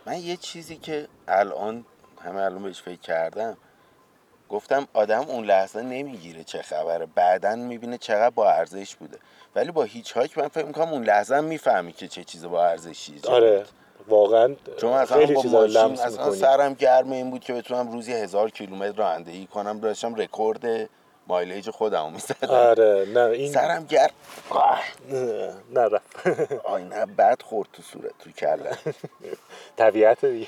من 0.07 0.21
یه 0.21 0.37
چیزی 0.37 0.77
که 0.77 1.07
الان 1.29 1.85
همه 2.21 2.41
الان 2.41 2.63
بهش 2.63 2.83
فکر 2.83 3.01
کردم 3.01 3.57
گفتم 4.49 4.89
آدم 4.93 5.25
اون 5.29 5.45
لحظه 5.45 5.83
نمی‌گیره 5.83 6.45
چه 6.45 6.63
خبره. 6.63 7.07
بعدا 7.15 7.57
می‌بینه 7.57 7.99
چقدر 7.99 8.31
با 8.31 8.51
ارزش 8.51 8.95
بوده. 8.97 9.19
ولی 9.55 9.71
با 9.71 9.83
هیچ 9.83 10.13
هاک 10.13 10.39
من 10.39 10.49
فکر 10.49 10.65
می‌کنم 10.65 10.93
اون 10.93 11.05
لحظه 11.05 11.35
هم 11.35 11.45
می‌فهمی 11.45 11.93
که 11.93 12.09
چه 12.09 12.25
چیز 12.25 12.45
با 12.45 12.67
ارزشی 12.67 13.15
آره. 13.29 13.65
واقعا 14.09 14.55
چون 14.81 14.93
مثلا 14.93 15.19
خیلی 15.19 15.35
با 15.35 15.43
چیزا 15.43 15.65
لمس 15.67 16.01
اصلا 16.01 16.31
سرم 16.31 16.75
گرم 16.75 17.13
این 17.13 17.31
بود 17.31 17.41
که 17.41 17.53
بتونم 17.53 17.93
روزی 17.93 18.13
هزار 18.13 18.51
کیلومتر 18.51 18.97
رانندگی 18.97 19.47
کنم. 19.47 19.81
داشتم 19.81 20.15
رکورد 20.15 20.89
مایلیج 21.27 21.71
خودم 21.71 22.05
رو 22.05 22.11
می‌زدم. 22.11 22.51
آره 22.51 23.07
نه 23.15 23.21
این 23.21 23.53
سرم 23.53 23.87
گرم. 23.87 24.11
نه 25.11 25.53
نه 25.75 25.81
رفت. 25.81 26.29
آینه 26.65 27.07
بد 27.07 27.43
خورد 27.43 27.69
تو 27.73 27.83
صورت 27.83 28.13
تو 28.19 28.31
کله. 28.31 28.79
طبیعت 29.77 30.25
دیگه. 30.25 30.47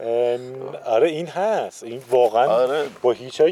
ام، 0.00 0.76
آره 0.84 1.08
این 1.08 1.26
هست. 1.26 1.82
این 1.82 2.02
واقعا 2.10 2.46
آره. 2.46 2.86
با 3.02 3.12
هیچ 3.12 3.42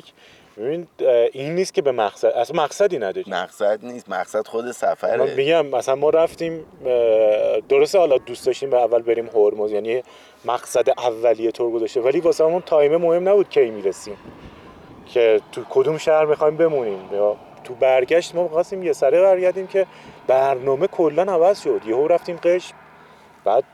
ببین 0.57 0.87
این 1.33 1.55
نیست 1.55 1.75
که 1.75 1.83
به 1.83 1.93
مقصد 1.93 2.29
اصلا 2.29 2.63
مقصدی 2.63 2.99
نداری. 2.99 3.31
مقصد 3.31 3.85
نیست 3.85 4.09
مقصد 4.09 4.47
خود 4.47 4.65
من 4.65 4.73
سفره 4.73 5.35
میگم 5.35 5.67
مثلا 5.67 5.95
ما 5.95 6.11
رفتیم 6.11 6.65
درسته 7.69 7.99
حالا 7.99 8.19
دوست 8.19 8.47
داشتیم 8.47 8.71
به 8.71 8.77
اول 8.77 9.03
بریم 9.03 9.27
هرمز 9.35 9.73
یعنی 9.73 10.03
مقصد 10.45 10.91
اولیه 10.91 11.51
طور 11.51 11.71
گذاشته 11.71 12.01
ولی 12.01 12.21
واسه 12.21 12.45
همون 12.45 12.63
تایم 12.67 12.97
مهم 12.97 13.29
نبود 13.29 13.51
کی 13.51 13.71
می‌رسیم. 13.71 14.17
که 15.07 15.41
تو 15.53 15.63
کدوم 15.71 15.99
شهر 15.99 16.25
می‌خوایم 16.25 16.57
بمونیم. 16.57 17.09
یا 17.13 17.37
تو 17.65 17.75
برگشت 17.75 18.35
ما 18.35 18.43
می‌خواستیم 18.43 18.83
یه 18.83 18.93
سره 18.93 19.23
برگردیم 19.23 19.67
که 19.67 19.87
برنامه 20.27 20.87
کلا 20.87 21.23
عوض 21.23 21.63
شد. 21.63 21.81
یهو 21.87 22.07
رفتیم 22.07 22.37
قش 22.37 22.73
بعد 23.45 23.65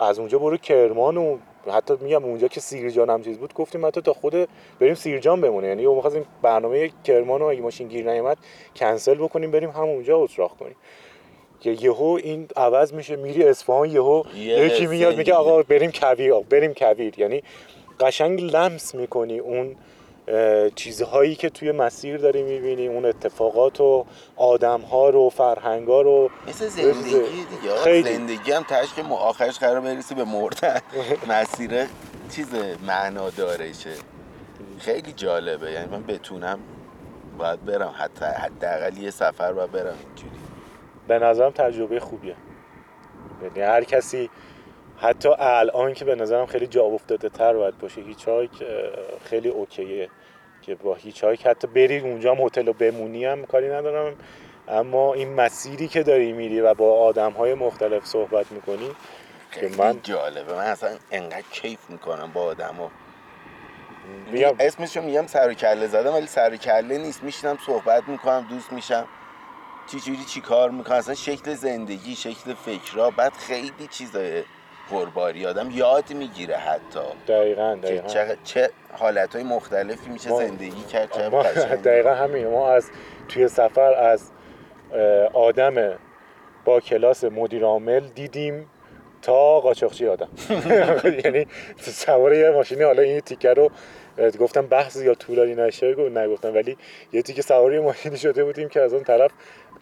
از 0.00 0.18
اونجا 0.18 0.38
برو 0.38 0.56
کرمان 0.56 1.16
و 1.16 1.38
حتی 1.72 1.94
میگم 2.00 2.24
اونجا 2.24 2.48
که 2.48 2.60
سیرجان 2.60 3.10
هم 3.10 3.22
چیز 3.22 3.38
بود 3.38 3.54
گفتیم 3.54 3.86
حتی 3.86 4.00
تا 4.00 4.12
خود 4.12 4.48
بریم 4.80 4.94
سیرجان 4.94 5.40
بمونه. 5.40 5.68
یعنی 5.68 5.86
می‌خواستیم 5.86 6.24
برنامه 6.42 6.90
کرمان 7.04 7.40
رو 7.40 7.46
اگه 7.46 7.60
ماشین 7.60 7.88
گیر 7.88 8.10
نیامد 8.12 8.38
کنسل 8.76 9.14
بکنیم 9.14 9.50
بریم 9.50 9.70
همونجا 9.70 10.18
اتراق 10.18 10.56
کنیم. 10.56 10.76
که 11.60 11.70
یهو 11.70 12.18
این 12.22 12.48
عوض 12.56 12.92
میشه 12.92 13.16
میری 13.16 13.42
اصفهان 13.42 13.90
یهو 13.90 14.22
یه 14.36 14.66
یکی 14.66 14.86
میاد 14.86 15.16
میگه. 15.16 15.34
آقا 15.34 15.62
بریم 15.62 15.90
کویر 15.90 16.32
آقا 16.32 16.44
بریم 16.50 16.74
کویر. 16.74 17.18
یعنی 17.18 17.42
قشنگ 18.00 18.40
لمس 18.40 18.94
می‌کنی 18.94 19.38
اون 19.38 19.76
چیزهایی 20.74 21.34
که 21.34 21.50
توی 21.50 21.72
مسیر 21.72 22.16
داری 22.16 22.42
می‌بینی 22.42 22.86
اون 22.86 23.04
اتفاقات 23.04 23.80
و 23.80 24.04
آدمها 24.36 25.08
رو 25.10 25.28
فرهنگا 25.30 26.02
رو. 26.02 26.30
مثل 26.48 26.68
زندگی 26.68 27.10
دیگه. 27.10 27.74
خیلی. 27.84 28.14
زندگی 28.14 28.52
هم 28.52 28.62
تشک 28.68 28.98
م- 28.98 29.12
آخرش 29.12 29.58
قرار 29.58 29.80
برسی 29.80 30.14
به 30.14 30.24
مردن. 30.24 30.80
مسیر 31.30 31.86
چیز 32.30 32.46
معنا 32.86 33.30
دارشه 33.30 33.90
خیلی 34.78 35.12
جالبه. 35.12 35.72
یعنی 35.72 35.86
من 35.86 36.02
بتونم 36.02 36.58
باید 37.38 37.64
برم. 37.64 37.94
حتی 37.98 38.24
حداقل 38.24 38.98
یه 38.98 39.10
سفر 39.10 39.52
باید 39.52 39.72
برم 39.72 39.94
اینجوری. 40.06 40.40
به 41.08 41.18
نظرم 41.18 41.50
تجربه 41.50 42.00
خوبیه. 42.00 42.36
یعنی 43.42 43.60
هر 43.60 43.84
کسی 43.84 44.30
حتی 44.98 45.28
الان 45.38 45.94
که 45.94 46.04
به 46.04 46.14
نظرم 46.14 46.46
خیلی 46.46 46.66
جا 46.66 46.82
افتاده 46.82 47.28
تر 47.28 47.54
باید 47.54 47.78
باشه. 47.78 48.00
هیچ 48.00 48.28
خیلی 49.24 49.48
اوکیه 49.48 50.08
که 50.62 50.74
با 50.74 50.94
هیچ 50.94 51.24
حتی 51.24 51.66
بری 51.66 51.98
اونجا 51.98 52.34
هم 52.34 52.40
هتل 52.40 52.66
رو 52.66 52.72
بمونی 52.72 53.24
هم 53.24 53.44
کاری 53.46 53.68
ندارم. 53.68 54.14
اما 54.68 55.14
این 55.14 55.34
مسیری 55.34 55.88
که 55.88 56.02
داری 56.02 56.32
میری 56.32 56.60
و 56.60 56.74
با 56.74 57.00
آدم 57.00 57.32
های 57.32 57.54
مختلف 57.54 58.06
صحبت 58.06 58.52
می‌کنی 58.52 58.90
که 59.52 59.70
من 59.78 60.00
جالبه. 60.02 60.54
من 60.54 60.64
اصلا 60.64 60.90
انقدر 61.10 61.44
کیف 61.50 61.78
می‌کنم 61.88 62.30
با 62.34 62.42
آدم 62.42 62.74
ها. 62.74 62.90
میگم 64.32 64.54
اسمشو 64.60 65.02
میگم 65.02 65.26
سر 65.26 65.48
و 65.50 65.54
کله 65.54 65.86
زدم 65.86 66.14
ولی 66.14 66.26
سر 66.26 66.54
و 66.54 66.56
کله 66.56 66.98
نیست. 66.98 67.22
میشینم 67.22 67.58
صحبت 67.66 68.08
می‌کنم 68.08 68.46
دوست 68.50 68.72
میشم. 68.72 69.06
چی 69.90 70.00
جوری 70.00 70.24
چی 70.24 70.40
کار 70.40 70.70
می‌کنم؟ 70.70 70.96
اصلا 70.96 71.14
شکل 71.14 71.54
زندگی 71.54 72.16
شکل 72.16 72.54
فکرها 72.54 73.10
بعد 73.10 73.32
خیلی 73.32 73.88
چیزای 73.90 74.42
پرباری 74.90 75.46
آدم 75.46 75.70
یاد 75.70 76.12
می‌گیره 76.12 76.56
حتی. 76.56 77.00
دقیقا 77.28 77.78
دقیقا. 77.82 78.08
چه, 78.08 78.36
چه 78.44 78.70
حالت 78.92 79.34
های 79.34 79.44
مختلفی 79.44 80.10
میشه 80.10 80.30
ما- 80.30 80.38
زندگی 80.38 80.82
کرد 80.82 81.10
چه 81.12 81.28
ما. 81.28 81.42
دقیقا 81.84 82.14
همین. 82.14 82.46
ما 82.46 82.70
از 82.70 82.90
توی 83.28 83.48
سفر 83.48 83.94
از 83.94 84.30
آدم 85.32 85.98
با 86.64 86.80
کلاس 86.80 87.24
مدیر 87.24 87.64
عامل 87.64 88.00
دیدیم 88.00 88.70
تا 89.22 89.60
قاچاقچی 89.60 90.06
آدم. 90.08 90.28
یعنی 91.24 91.46
سوار 91.80 92.34
یه 92.34 92.50
ماشینی 92.50 92.82
حالا 92.82 93.02
این 93.02 93.20
تیکه 93.20 93.52
رو 93.54 93.70
گفتم 94.40 94.66
بحث 94.66 94.96
یا 94.96 95.14
طولانی 95.14 95.54
نشه 95.54 95.94
گفت 95.94 96.16
نگفتم. 96.16 96.54
ولی 96.54 96.76
یه 97.12 97.22
تیکه 97.22 97.42
سوار 97.42 97.74
یه 97.74 97.80
ماشینی 97.80 98.16
شده 98.16 98.44
بودیم 98.44 98.68
که 98.68 98.80
از 98.80 98.92
اون 98.94 99.02
طرف 99.04 99.30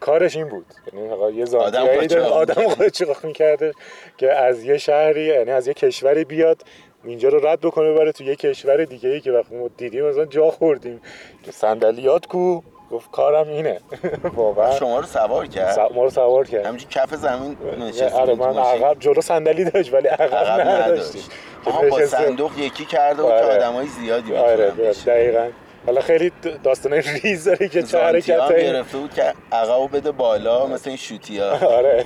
کارش 0.03 0.35
این 0.35 0.49
بود. 0.49 0.65
یعنی 0.93 1.07
یه 1.37 1.45
قاچاق. 1.45 2.31
آدم 2.33 2.53
قاچاق 2.67 3.25
می‌کرده 3.25 3.73
که 4.17 4.33
از 4.33 4.63
یه 4.63 4.77
شهری 4.77 5.21
یعنی 5.25 5.51
از 5.51 5.67
یه 5.67 5.73
کشوری 5.73 6.23
بیاد 6.23 6.61
اینجا 7.03 7.29
رو 7.29 7.47
رد 7.47 7.59
بکنه 7.61 7.93
ببره 7.93 8.11
تو 8.11 8.23
یه 8.23 8.35
کشور 8.35 8.85
دیگه 8.85 9.09
ای 9.09 9.21
که 9.21 9.31
وقتی 9.31 9.55
ما 9.55 9.67
دیدیم 9.77 10.09
مثلا 10.09 10.25
جا 10.25 10.51
خوردیم. 10.51 11.01
که 11.43 11.51
صندلیات 11.51 12.25
کو؟ 12.25 12.61
گفت 12.91 13.11
کارم 13.11 13.47
اینه. 13.47 13.79
واقعا. 14.35 14.71
شما 14.75 14.99
رو 14.99 15.05
سوار 15.05 15.47
کرد؟ 15.47 15.71
س- 15.71 15.93
ما 15.95 16.03
رو 16.03 16.09
سوار 16.09 16.47
کرد. 16.47 16.65
همینجور 16.65 16.89
کف 16.89 17.15
زمین 17.15 17.57
نشسته 17.79 18.11
آره 18.19 18.35
من. 18.35 18.57
عقب 18.57 18.99
جلو 18.99 19.21
صندلی 19.21 19.65
داشت 19.65 19.93
ولی 19.93 20.07
عقب, 20.07 20.67
نداشت. 20.67 21.31
آها 21.65 21.81
با 21.89 22.05
صندوق 22.05 22.51
یکی 22.59 22.85
کرده 22.85 23.21
بود 23.21 23.31
که 23.31 23.37
آره. 23.37 23.55
آدم 23.55 23.73
های 23.73 23.87
زیادی 23.87 24.35
آره 24.35 24.71
بشن 24.71 25.05
دقیقا. 25.11 25.47
حالا 25.85 26.01
خیلی 26.01 26.31
داستان 26.63 26.93
ریز 26.93 27.43
داره 27.43 27.67
که 27.67 27.83
چه 27.83 28.03
حرکت 28.03 28.49
گرفته 28.49 28.97
بود 28.97 29.13
که 29.13 29.33
عقبو 29.51 29.87
بده 29.87 30.11
بالا 30.11 30.67
مثل 30.67 30.89
این 30.89 30.97
شوتی 30.97 31.39
ها. 31.39 31.51
آره. 31.77 32.05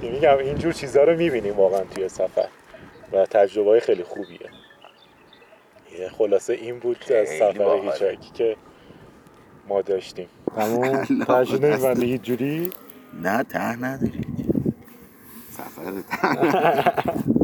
که 0.00 0.10
میگم 0.12 0.38
اینجور 0.38 0.72
چیزها 0.72 1.04
رو 1.04 1.16
می‌بینیم 1.16 1.56
واقعا 1.56 1.80
توی 1.94 2.08
سفر. 2.08 2.48
و 3.12 3.26
تجربه 3.26 3.70
های 3.70 3.80
خیلی 3.80 4.04
خوبیه. 4.04 4.50
یه 5.98 6.08
خلاصه 6.08 6.52
این 6.52 6.78
بود 6.78 7.12
از 7.12 7.28
سفر. 7.28 8.10
هیچکی 8.10 8.30
که 8.34 8.56
ما 9.68 9.82
داشتیم. 9.82 10.28
ترشید 11.26 11.60
دست. 11.60 11.64
نمیبنده 11.64 12.06
هیچ 12.06 12.22
جوری 12.22 12.70
نه 13.22 13.42
ته 13.44 13.84
نداری 13.84 14.20
سفر 15.50 16.02
ته. 16.10 17.39